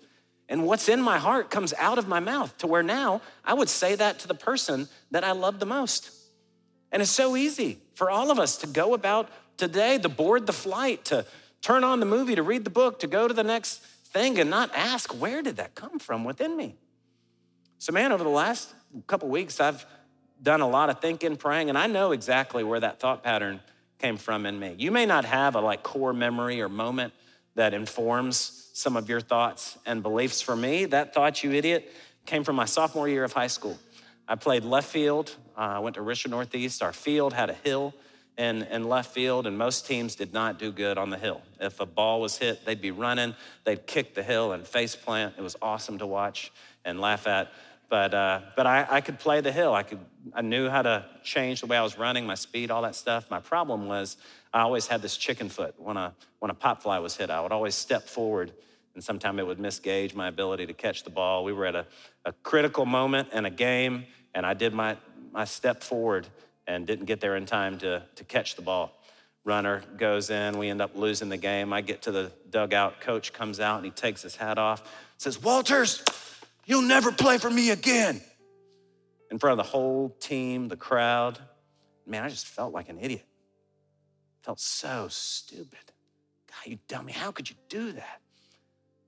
And 0.47 0.63
what's 0.63 0.87
in 0.87 1.01
my 1.01 1.17
heart 1.17 1.49
comes 1.49 1.73
out 1.79 1.97
of 1.97 2.07
my 2.07 2.19
mouth 2.19 2.55
to 2.59 2.67
where 2.67 2.83
now 2.83 3.23
I 3.43 3.55
would 3.55 3.69
say 3.69 3.95
that 3.95 4.19
to 4.19 4.27
the 4.27 4.35
person 4.35 4.87
that 5.09 5.23
I 5.23 5.31
love 5.31 5.59
the 5.59 5.65
most. 5.65 6.11
And 6.91 7.01
it's 7.01 7.09
so 7.09 7.35
easy 7.35 7.79
for 7.95 8.11
all 8.11 8.29
of 8.29 8.37
us 8.37 8.57
to 8.57 8.67
go 8.67 8.93
about 8.93 9.29
today, 9.57 9.97
to 9.97 10.07
board 10.07 10.45
the 10.45 10.53
flight, 10.53 11.05
to 11.05 11.25
turn 11.63 11.83
on 11.83 11.99
the 11.99 12.05
movie, 12.05 12.35
to 12.35 12.43
read 12.43 12.65
the 12.65 12.69
book, 12.69 12.99
to 12.99 13.07
go 13.07 13.27
to 13.27 13.33
the 13.33 13.43
next 13.43 13.77
thing 14.13 14.37
and 14.37 14.47
not 14.47 14.69
ask, 14.75 15.19
where 15.19 15.41
did 15.41 15.57
that 15.57 15.73
come 15.73 15.97
from 15.97 16.23
within 16.23 16.55
me? 16.55 16.75
So, 17.79 17.91
man, 17.93 18.11
over 18.11 18.23
the 18.23 18.29
last 18.29 18.71
couple 19.07 19.29
weeks, 19.29 19.59
I've 19.59 19.83
done 20.39 20.61
a 20.61 20.69
lot 20.69 20.91
of 20.91 21.01
thinking, 21.01 21.35
praying, 21.35 21.69
and 21.69 21.79
I 21.79 21.87
know 21.87 22.11
exactly 22.11 22.63
where 22.63 22.79
that 22.79 22.99
thought 22.99 23.23
pattern 23.23 23.59
came 24.05 24.17
from 24.17 24.45
in 24.45 24.59
me. 24.59 24.75
You 24.77 24.91
may 24.91 25.07
not 25.07 25.25
have 25.25 25.55
a 25.55 25.61
like 25.61 25.81
core 25.81 26.13
memory 26.13 26.61
or 26.61 26.69
moment 26.69 27.11
that 27.55 27.73
informs 27.73 28.69
some 28.73 28.95
of 28.95 29.09
your 29.09 29.19
thoughts 29.19 29.79
and 29.83 30.03
beliefs. 30.03 30.43
For 30.43 30.55
me, 30.55 30.85
that 30.85 31.15
thought, 31.15 31.43
you 31.43 31.51
idiot, 31.51 31.91
came 32.27 32.43
from 32.43 32.55
my 32.55 32.65
sophomore 32.65 33.09
year 33.09 33.23
of 33.23 33.33
high 33.33 33.47
school. 33.47 33.79
I 34.27 34.35
played 34.35 34.63
left 34.63 34.89
field. 34.89 35.35
Uh, 35.57 35.61
I 35.61 35.79
went 35.79 35.95
to 35.95 36.03
Richland 36.03 36.33
Northeast. 36.33 36.83
Our 36.83 36.93
field 36.93 37.33
had 37.33 37.49
a 37.49 37.55
hill 37.55 37.95
in, 38.37 38.61
in 38.63 38.87
left 38.87 39.11
field, 39.11 39.47
and 39.47 39.57
most 39.57 39.87
teams 39.87 40.13
did 40.13 40.33
not 40.33 40.59
do 40.59 40.71
good 40.71 40.99
on 40.99 41.09
the 41.09 41.17
hill. 41.17 41.41
If 41.59 41.79
a 41.79 41.87
ball 41.87 42.21
was 42.21 42.37
hit, 42.37 42.63
they'd 42.63 42.81
be 42.81 42.91
running, 42.91 43.33
they'd 43.63 43.87
kick 43.87 44.13
the 44.13 44.21
hill 44.21 44.51
and 44.51 44.67
face 44.67 44.95
plant. 44.95 45.33
It 45.35 45.41
was 45.41 45.55
awesome 45.63 45.97
to 45.97 46.05
watch 46.05 46.51
and 46.83 47.01
laugh 47.01 47.25
at. 47.25 47.51
But, 47.89 48.13
uh, 48.13 48.41
but 48.55 48.67
I, 48.67 48.85
I 48.87 49.01
could 49.01 49.17
play 49.17 49.41
the 49.41 49.51
hill. 49.51 49.73
I, 49.73 49.81
could, 49.81 49.99
I 50.33 50.41
knew 50.41 50.69
how 50.69 50.81
to 50.81 51.05
change 51.23 51.61
the 51.61 51.67
way 51.67 51.77
I 51.77 51.83
was 51.83 51.97
running, 51.97 52.25
my 52.25 52.35
speed, 52.35 52.71
all 52.71 52.81
that 52.81 52.95
stuff. 52.95 53.29
My 53.29 53.39
problem 53.39 53.87
was 53.87 54.17
I 54.53 54.61
always 54.61 54.87
had 54.87 55.01
this 55.01 55.17
chicken 55.17 55.49
foot. 55.49 55.75
When 55.77 55.97
a, 55.97 56.13
when 56.39 56.51
a 56.51 56.53
pop 56.53 56.81
fly 56.81 56.99
was 56.99 57.15
hit, 57.15 57.29
I 57.29 57.41
would 57.41 57.51
always 57.51 57.75
step 57.75 58.07
forward, 58.07 58.51
and 58.93 59.03
sometimes 59.03 59.39
it 59.39 59.45
would 59.45 59.59
misgauge 59.59 60.15
my 60.15 60.27
ability 60.27 60.65
to 60.67 60.73
catch 60.73 61.03
the 61.03 61.09
ball. 61.09 61.43
We 61.43 61.53
were 61.53 61.65
at 61.65 61.75
a, 61.75 61.85
a 62.25 62.31
critical 62.31 62.85
moment 62.85 63.33
in 63.33 63.45
a 63.45 63.49
game, 63.49 64.05
and 64.33 64.45
I 64.45 64.53
did 64.53 64.73
my, 64.73 64.97
my 65.31 65.45
step 65.45 65.83
forward 65.83 66.27
and 66.67 66.87
didn't 66.87 67.05
get 67.05 67.21
there 67.21 67.35
in 67.35 67.45
time 67.45 67.77
to, 67.79 68.03
to 68.15 68.23
catch 68.23 68.55
the 68.55 68.61
ball. 68.61 68.91
Runner 69.43 69.83
goes 69.97 70.31
in, 70.31 70.57
we 70.57 70.69
end 70.69 70.81
up 70.81 70.95
losing 70.95 71.29
the 71.29 71.37
game. 71.37 71.71
I 71.71 71.81
get 71.81 72.01
to 72.03 72.11
the 72.11 72.31
dugout, 72.49 72.99
coach 72.99 73.31
comes 73.31 73.59
out 73.59 73.77
and 73.77 73.85
he 73.85 73.91
takes 73.91 74.23
his 74.23 74.35
hat 74.35 74.57
off, 74.57 74.81
says, 75.17 75.39
Walters, 75.39 76.03
You'll 76.65 76.81
never 76.81 77.11
play 77.11 77.37
for 77.37 77.49
me 77.49 77.69
again. 77.69 78.21
In 79.35 79.39
front 79.39 79.59
of 79.59 79.65
the 79.65 79.69
whole 79.69 80.15
team, 80.21 80.69
the 80.69 80.77
crowd. 80.77 81.37
Man, 82.07 82.23
I 82.23 82.29
just 82.29 82.47
felt 82.47 82.71
like 82.71 82.87
an 82.87 82.97
idiot. 83.01 83.25
Felt 84.43 84.61
so 84.61 85.09
stupid. 85.09 85.91
God, 86.47 86.71
you 86.71 86.79
dummy, 86.87 87.11
how 87.11 87.31
could 87.31 87.49
you 87.49 87.57
do 87.67 87.91
that? 87.91 88.21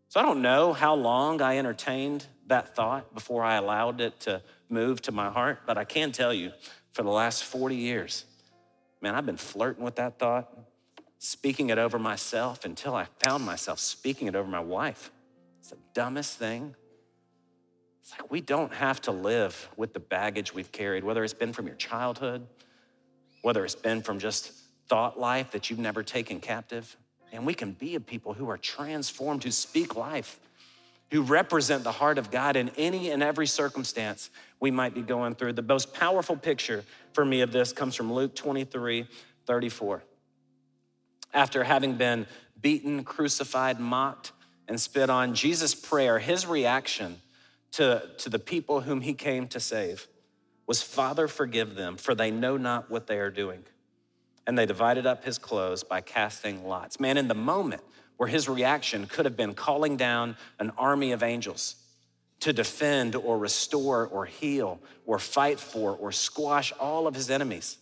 So 0.10 0.20
I 0.20 0.24
don't 0.24 0.42
know 0.42 0.74
how 0.74 0.96
long 0.96 1.42
I 1.42 1.58
entertained 1.58 2.26
that 2.48 2.76
thought 2.76 3.14
before 3.14 3.42
I 3.42 3.56
allowed 3.56 4.02
it 4.02 4.20
to 4.22 4.42
move 4.68 5.02
to 5.04 5.14
my 5.14 5.30
heart, 5.30 5.62
but 5.66 5.78
I 5.78 5.86
can 5.86 6.12
tell 6.12 6.34
you 6.34 6.52
for 6.92 7.04
the 7.04 7.10
last 7.10 7.46
40 7.46 7.78
years, 7.78 8.26
man, 9.00 9.16
I've 9.16 9.26
been 9.26 9.38
flirting 9.38 9.86
with 9.86 9.96
that 9.96 10.20
thought, 10.20 10.54
speaking 11.20 11.70
it 11.70 11.78
over 11.78 11.98
myself 11.98 12.66
until 12.66 12.94
I 12.94 13.08
found 13.24 13.46
myself 13.46 13.80
speaking 13.80 14.28
it 14.28 14.36
over 14.36 14.50
my 14.50 14.60
wife. 14.60 15.10
It's 15.62 15.70
the 15.70 15.78
dumbest 15.94 16.38
thing 16.38 16.76
it's 18.08 18.18
like 18.18 18.32
we 18.32 18.40
don't 18.40 18.74
have 18.74 19.02
to 19.02 19.12
live 19.12 19.68
with 19.76 19.92
the 19.92 20.00
baggage 20.00 20.54
we've 20.54 20.72
carried, 20.72 21.04
whether 21.04 21.26
it's 21.26 21.34
been 21.34 21.52
from 21.52 21.68
your 21.68 21.76
childhood, 21.76 22.48
whether 23.42 23.66
it's 23.66 23.76
been 23.76 24.02
from 24.02 24.18
just 24.18 24.54
thought 24.88 25.20
life 25.20 25.52
that 25.52 25.70
you've 25.70 25.80
never 25.80 26.04
taken 26.04 26.40
captive. 26.40 26.96
And 27.34 27.46
we 27.46 27.54
can 27.54 27.74
be 27.74 27.96
a 27.96 28.00
people 28.00 28.32
who 28.32 28.50
are 28.50 28.58
transformed, 28.58 29.44
who 29.44 29.52
speak 29.52 29.98
life, 29.98 30.40
who 31.12 31.22
represent 31.22 31.84
the 31.84 31.92
heart 31.92 32.18
of 32.18 32.32
God 32.32 32.56
in 32.56 32.70
any 32.78 33.10
and 33.10 33.22
every 33.22 33.46
circumstance 33.46 34.30
we 34.62 34.72
might 34.72 34.94
be 34.94 35.02
going 35.02 35.36
through. 35.36 35.52
The 35.52 35.62
most 35.62 35.94
powerful 35.94 36.38
picture 36.38 36.86
for 37.12 37.26
me 37.26 37.42
of 37.42 37.52
this 37.52 37.74
comes 37.74 37.94
from 37.94 38.14
Luke 38.14 38.34
23 38.36 39.06
34. 39.48 40.02
After 41.34 41.62
having 41.66 41.96
been 41.96 42.26
beaten, 42.62 43.04
crucified, 43.04 43.82
mocked, 43.82 44.32
and 44.70 44.80
spit 44.80 45.10
on, 45.10 45.36
Jesus' 45.36 45.76
prayer, 45.76 46.20
his 46.20 46.48
reaction 46.48 47.18
to, 47.78 48.02
to 48.18 48.30
the 48.30 48.40
people 48.40 48.82
whom 48.82 49.02
he 49.02 49.14
came 49.14 49.48
to 49.50 49.60
save 49.60 50.08
was, 50.66 50.82
Father, 50.82 51.28
forgive 51.28 51.76
them, 51.76 51.96
for 51.96 52.16
they 52.16 52.32
know 52.32 52.58
not 52.58 52.90
what 52.90 53.06
they 53.06 53.20
are 53.20 53.30
doing. 53.30 53.64
And 54.48 54.58
they 54.58 54.66
divided 54.66 55.06
up 55.06 55.24
his 55.24 55.38
clothes 55.38 55.84
by 55.84 56.02
casting 56.02 56.66
lots. 56.66 57.00
Man, 57.00 57.18
in 57.18 57.28
the 57.28 57.36
moment 57.36 57.84
where 58.18 58.28
his 58.28 58.50
reaction 58.50 59.06
could 59.06 59.26
have 59.26 59.38
been 59.38 59.54
calling 59.54 59.96
down 59.96 60.38
an 60.58 60.72
army 60.76 61.12
of 61.12 61.22
angels 61.22 61.76
to 62.40 62.52
defend 62.52 63.16
or 63.16 63.38
restore 63.38 64.08
or 64.08 64.26
heal 64.26 64.80
or 65.06 65.20
fight 65.20 65.60
for 65.60 65.96
or 65.96 66.12
squash 66.12 66.74
all 66.80 67.06
of 67.06 67.14
his 67.14 67.30
enemies, 67.30 67.78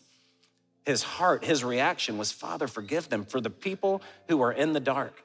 his 0.86 1.03
heart, 1.03 1.45
his 1.45 1.63
reaction 1.63 2.17
was, 2.17 2.34
Father, 2.34 2.67
forgive 2.67 3.08
them 3.08 3.23
for 3.23 3.39
the 3.39 3.49
people 3.49 4.01
who 4.27 4.41
are 4.41 4.51
in 4.51 4.73
the 4.73 4.81
dark. 4.81 5.23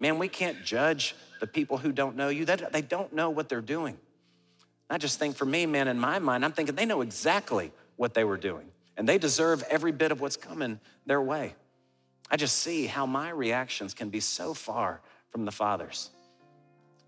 Man, 0.00 0.18
we 0.18 0.28
can't 0.28 0.64
judge 0.64 1.14
the 1.40 1.46
people 1.46 1.78
who 1.78 1.92
don't 1.92 2.16
know 2.16 2.28
you. 2.28 2.44
They 2.44 2.82
don't 2.82 3.12
know 3.12 3.30
what 3.30 3.48
they're 3.48 3.60
doing. 3.60 3.96
I 4.90 4.98
just 4.98 5.18
think 5.18 5.36
for 5.36 5.44
me, 5.44 5.66
man, 5.66 5.88
in 5.88 5.98
my 5.98 6.18
mind, 6.18 6.44
I'm 6.44 6.52
thinking 6.52 6.74
they 6.74 6.86
know 6.86 7.00
exactly 7.00 7.72
what 7.96 8.14
they 8.14 8.24
were 8.24 8.36
doing, 8.36 8.66
and 8.96 9.08
they 9.08 9.18
deserve 9.18 9.62
every 9.70 9.92
bit 9.92 10.12
of 10.12 10.20
what's 10.20 10.36
coming 10.36 10.78
their 11.06 11.20
way. 11.20 11.54
I 12.30 12.36
just 12.36 12.58
see 12.58 12.86
how 12.86 13.06
my 13.06 13.30
reactions 13.30 13.94
can 13.94 14.10
be 14.10 14.20
so 14.20 14.54
far 14.54 15.00
from 15.30 15.44
the 15.44 15.52
Father's. 15.52 16.10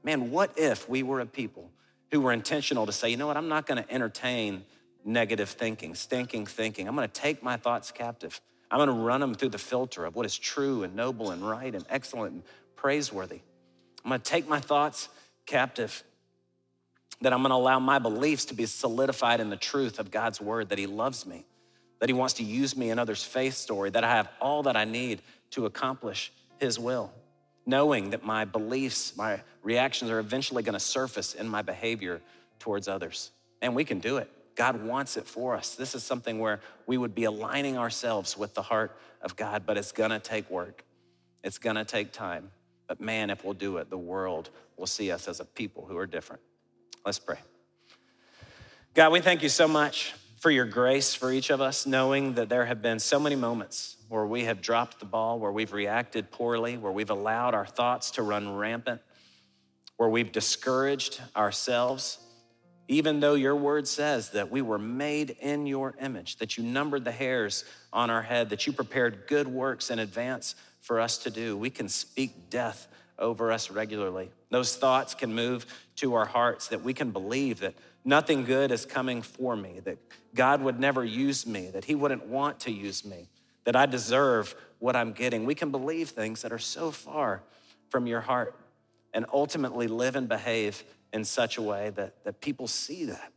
Man, 0.02 0.30
what 0.30 0.52
if 0.56 0.88
we 0.88 1.02
were 1.02 1.20
a 1.20 1.26
people 1.26 1.70
who 2.12 2.20
were 2.20 2.32
intentional 2.32 2.86
to 2.86 2.92
say, 2.92 3.08
you 3.10 3.16
know 3.16 3.26
what, 3.26 3.36
I'm 3.36 3.48
not 3.48 3.66
gonna 3.66 3.84
entertain 3.90 4.64
negative 5.04 5.48
thinking, 5.48 5.94
stinking 5.94 6.46
thinking. 6.46 6.88
I'm 6.88 6.94
gonna 6.94 7.08
take 7.08 7.42
my 7.42 7.56
thoughts 7.56 7.90
captive. 7.90 8.40
I'm 8.70 8.78
gonna 8.78 8.92
run 8.92 9.20
them 9.20 9.34
through 9.34 9.50
the 9.50 9.58
filter 9.58 10.04
of 10.04 10.16
what 10.16 10.26
is 10.26 10.36
true 10.36 10.82
and 10.82 10.94
noble 10.94 11.30
and 11.30 11.46
right 11.46 11.74
and 11.74 11.84
excellent 11.88 12.32
and 12.34 12.42
praiseworthy. 12.76 13.40
I'm 14.04 14.10
gonna 14.10 14.20
take 14.20 14.48
my 14.48 14.60
thoughts 14.60 15.08
captive 15.46 16.04
that 17.20 17.32
I'm 17.32 17.42
gonna 17.42 17.54
allow 17.54 17.78
my 17.78 17.98
beliefs 17.98 18.44
to 18.46 18.54
be 18.54 18.66
solidified 18.66 19.40
in 19.40 19.50
the 19.50 19.56
truth 19.56 19.98
of 19.98 20.10
God's 20.10 20.40
word, 20.40 20.68
that 20.68 20.78
He 20.78 20.86
loves 20.86 21.26
me, 21.26 21.44
that 22.00 22.08
He 22.08 22.12
wants 22.12 22.34
to 22.34 22.44
use 22.44 22.76
me 22.76 22.90
in 22.90 22.98
others' 22.98 23.24
faith 23.24 23.54
story, 23.54 23.90
that 23.90 24.04
I 24.04 24.10
have 24.10 24.28
all 24.40 24.62
that 24.64 24.76
I 24.76 24.84
need 24.84 25.22
to 25.50 25.66
accomplish 25.66 26.32
His 26.60 26.78
will, 26.78 27.10
knowing 27.64 28.10
that 28.10 28.24
my 28.24 28.44
beliefs, 28.44 29.16
my 29.16 29.40
reactions 29.62 30.10
are 30.10 30.18
eventually 30.18 30.62
gonna 30.62 30.78
surface 30.78 31.34
in 31.34 31.48
my 31.48 31.62
behavior 31.62 32.20
towards 32.58 32.86
others. 32.86 33.30
And 33.62 33.74
we 33.74 33.84
can 33.84 33.98
do 33.98 34.18
it. 34.18 34.30
God 34.54 34.82
wants 34.84 35.16
it 35.16 35.26
for 35.26 35.54
us. 35.54 35.74
This 35.74 35.94
is 35.94 36.02
something 36.02 36.38
where 36.38 36.60
we 36.86 36.96
would 36.96 37.14
be 37.14 37.24
aligning 37.24 37.76
ourselves 37.76 38.36
with 38.36 38.54
the 38.54 38.62
heart 38.62 38.96
of 39.20 39.36
God, 39.36 39.64
but 39.66 39.76
it's 39.76 39.92
gonna 39.92 40.20
take 40.20 40.50
work. 40.50 40.84
It's 41.42 41.58
gonna 41.58 41.84
take 41.84 42.12
time. 42.12 42.50
But 42.86 43.00
man, 43.00 43.30
if 43.30 43.44
we'll 43.44 43.54
do 43.54 43.78
it, 43.78 43.90
the 43.90 43.98
world 43.98 44.50
will 44.76 44.86
see 44.86 45.10
us 45.10 45.28
as 45.28 45.40
a 45.40 45.44
people 45.44 45.86
who 45.86 45.96
are 45.98 46.06
different. 46.06 46.42
Let's 47.04 47.18
pray. 47.18 47.38
God, 48.94 49.12
we 49.12 49.20
thank 49.20 49.42
you 49.42 49.48
so 49.48 49.68
much 49.68 50.14
for 50.38 50.50
your 50.50 50.64
grace 50.64 51.14
for 51.14 51.32
each 51.32 51.50
of 51.50 51.60
us, 51.60 51.86
knowing 51.86 52.34
that 52.34 52.48
there 52.48 52.66
have 52.66 52.82
been 52.82 52.98
so 52.98 53.18
many 53.18 53.36
moments 53.36 53.96
where 54.08 54.26
we 54.26 54.44
have 54.44 54.60
dropped 54.60 55.00
the 55.00 55.06
ball, 55.06 55.38
where 55.38 55.50
we've 55.50 55.72
reacted 55.72 56.30
poorly, 56.30 56.76
where 56.76 56.92
we've 56.92 57.10
allowed 57.10 57.54
our 57.54 57.66
thoughts 57.66 58.12
to 58.12 58.22
run 58.22 58.54
rampant, 58.54 59.00
where 59.96 60.08
we've 60.08 60.30
discouraged 60.30 61.20
ourselves, 61.34 62.18
even 62.88 63.20
though 63.20 63.34
your 63.34 63.56
word 63.56 63.88
says 63.88 64.30
that 64.30 64.50
we 64.50 64.62
were 64.62 64.78
made 64.78 65.36
in 65.40 65.66
your 65.66 65.94
image, 66.00 66.36
that 66.36 66.56
you 66.56 66.64
numbered 66.64 67.04
the 67.04 67.12
hairs 67.12 67.64
on 67.92 68.10
our 68.10 68.22
head, 68.22 68.50
that 68.50 68.66
you 68.66 68.72
prepared 68.72 69.26
good 69.26 69.48
works 69.48 69.90
in 69.90 69.98
advance 69.98 70.54
for 70.80 71.00
us 71.00 71.18
to 71.18 71.30
do. 71.30 71.56
We 71.56 71.70
can 71.70 71.88
speak 71.88 72.48
death 72.48 72.86
over 73.18 73.50
us 73.50 73.70
regularly. 73.70 74.30
Those 74.50 74.76
thoughts 74.76 75.14
can 75.14 75.34
move 75.34 75.66
to 75.96 76.14
our 76.14 76.26
hearts 76.26 76.68
that 76.68 76.82
we 76.82 76.94
can 76.94 77.10
believe 77.10 77.60
that 77.60 77.74
nothing 78.04 78.44
good 78.44 78.70
is 78.70 78.86
coming 78.86 79.22
for 79.22 79.56
me, 79.56 79.80
that 79.84 79.98
God 80.34 80.62
would 80.62 80.78
never 80.78 81.04
use 81.04 81.46
me, 81.46 81.70
that 81.70 81.84
He 81.84 81.94
wouldn't 81.94 82.26
want 82.26 82.60
to 82.60 82.70
use 82.70 83.04
me, 83.04 83.28
that 83.64 83.74
I 83.74 83.86
deserve 83.86 84.54
what 84.78 84.94
I'm 84.94 85.12
getting. 85.12 85.44
We 85.44 85.54
can 85.54 85.70
believe 85.70 86.10
things 86.10 86.42
that 86.42 86.52
are 86.52 86.58
so 86.58 86.90
far 86.90 87.42
from 87.88 88.06
your 88.06 88.20
heart 88.20 88.54
and 89.12 89.24
ultimately 89.32 89.88
live 89.88 90.14
and 90.14 90.28
behave 90.28 90.84
in 91.12 91.24
such 91.24 91.56
a 91.56 91.62
way 91.62 91.90
that, 91.90 92.24
that 92.24 92.40
people 92.40 92.66
see 92.66 93.04
that. 93.06 93.32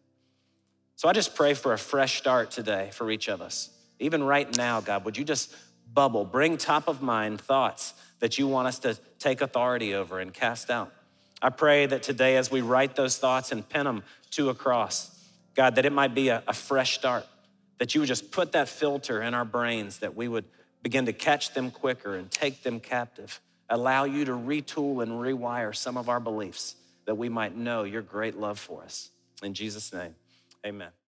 So 0.96 1.08
I 1.08 1.14
just 1.14 1.36
pray 1.36 1.54
for 1.54 1.74
a 1.74 1.78
fresh 1.78 2.18
start 2.18 2.52
today 2.52 2.90
for 2.92 3.10
each 3.10 3.30
of 3.30 3.42
us. 3.42 3.70
Even 4.00 4.24
right 4.24 4.56
now, 4.58 4.82
God, 4.82 5.06
would 5.06 5.18
you 5.18 5.24
just 5.24 5.56
bubble, 5.94 6.26
bring 6.26 6.58
top 6.58 6.88
of 6.88 7.02
mind 7.02 7.42
thoughts 7.42 7.94
that 8.20 8.38
you 8.38 8.48
want 8.48 8.68
us 8.68 8.80
to 8.80 8.98
take 9.18 9.42
authority 9.42 9.96
over 9.96 10.20
and 10.20 10.34
cast 10.34 10.70
out. 10.70 10.94
I 11.42 11.50
pray 11.50 11.86
that 11.86 12.04
today, 12.04 12.36
as 12.36 12.52
we 12.52 12.62
write 12.62 12.96
those 12.96 13.18
thoughts 13.18 13.52
and 13.52 13.68
pin 13.68 13.86
them 13.86 14.04
to 14.32 14.50
a 14.50 14.54
cross, 14.54 15.16
God, 15.56 15.76
that 15.76 15.86
it 15.86 15.94
might 15.94 16.14
be 16.14 16.30
a, 16.30 16.44
a 16.48 16.54
fresh 16.54 16.96
start, 16.96 17.26
that 17.78 17.96
you 17.96 18.02
would 18.02 18.08
just 18.08 18.32
put 18.32 18.52
that 18.52 18.68
filter 18.68 19.22
in 19.22 19.34
our 19.34 19.46
brains, 19.46 20.00
that 20.00 20.16
we 20.16 20.28
would 20.28 20.46
begin 20.84 21.06
to 21.06 21.14
catch 21.14 21.54
them 21.54 21.72
quicker 21.72 22.16
and 22.16 22.30
take 22.30 22.64
them 22.64 22.80
captive. 22.80 23.40
Allow 23.70 24.04
you 24.04 24.26
to 24.26 24.32
retool 24.32 25.02
and 25.02 25.14
rewire 25.14 25.76
some 25.76 25.96
of 25.96 26.10
our 26.10 26.20
beliefs 26.20 26.76
that 27.10 27.16
we 27.16 27.28
might 27.28 27.58
know 27.58 27.86
your 27.86 28.04
great 28.04 28.38
love 28.38 28.60
for 28.60 28.84
us. 28.84 29.10
In 29.42 29.56
Jesus' 29.56 29.92
name, 29.92 30.14
amen. 30.64 30.90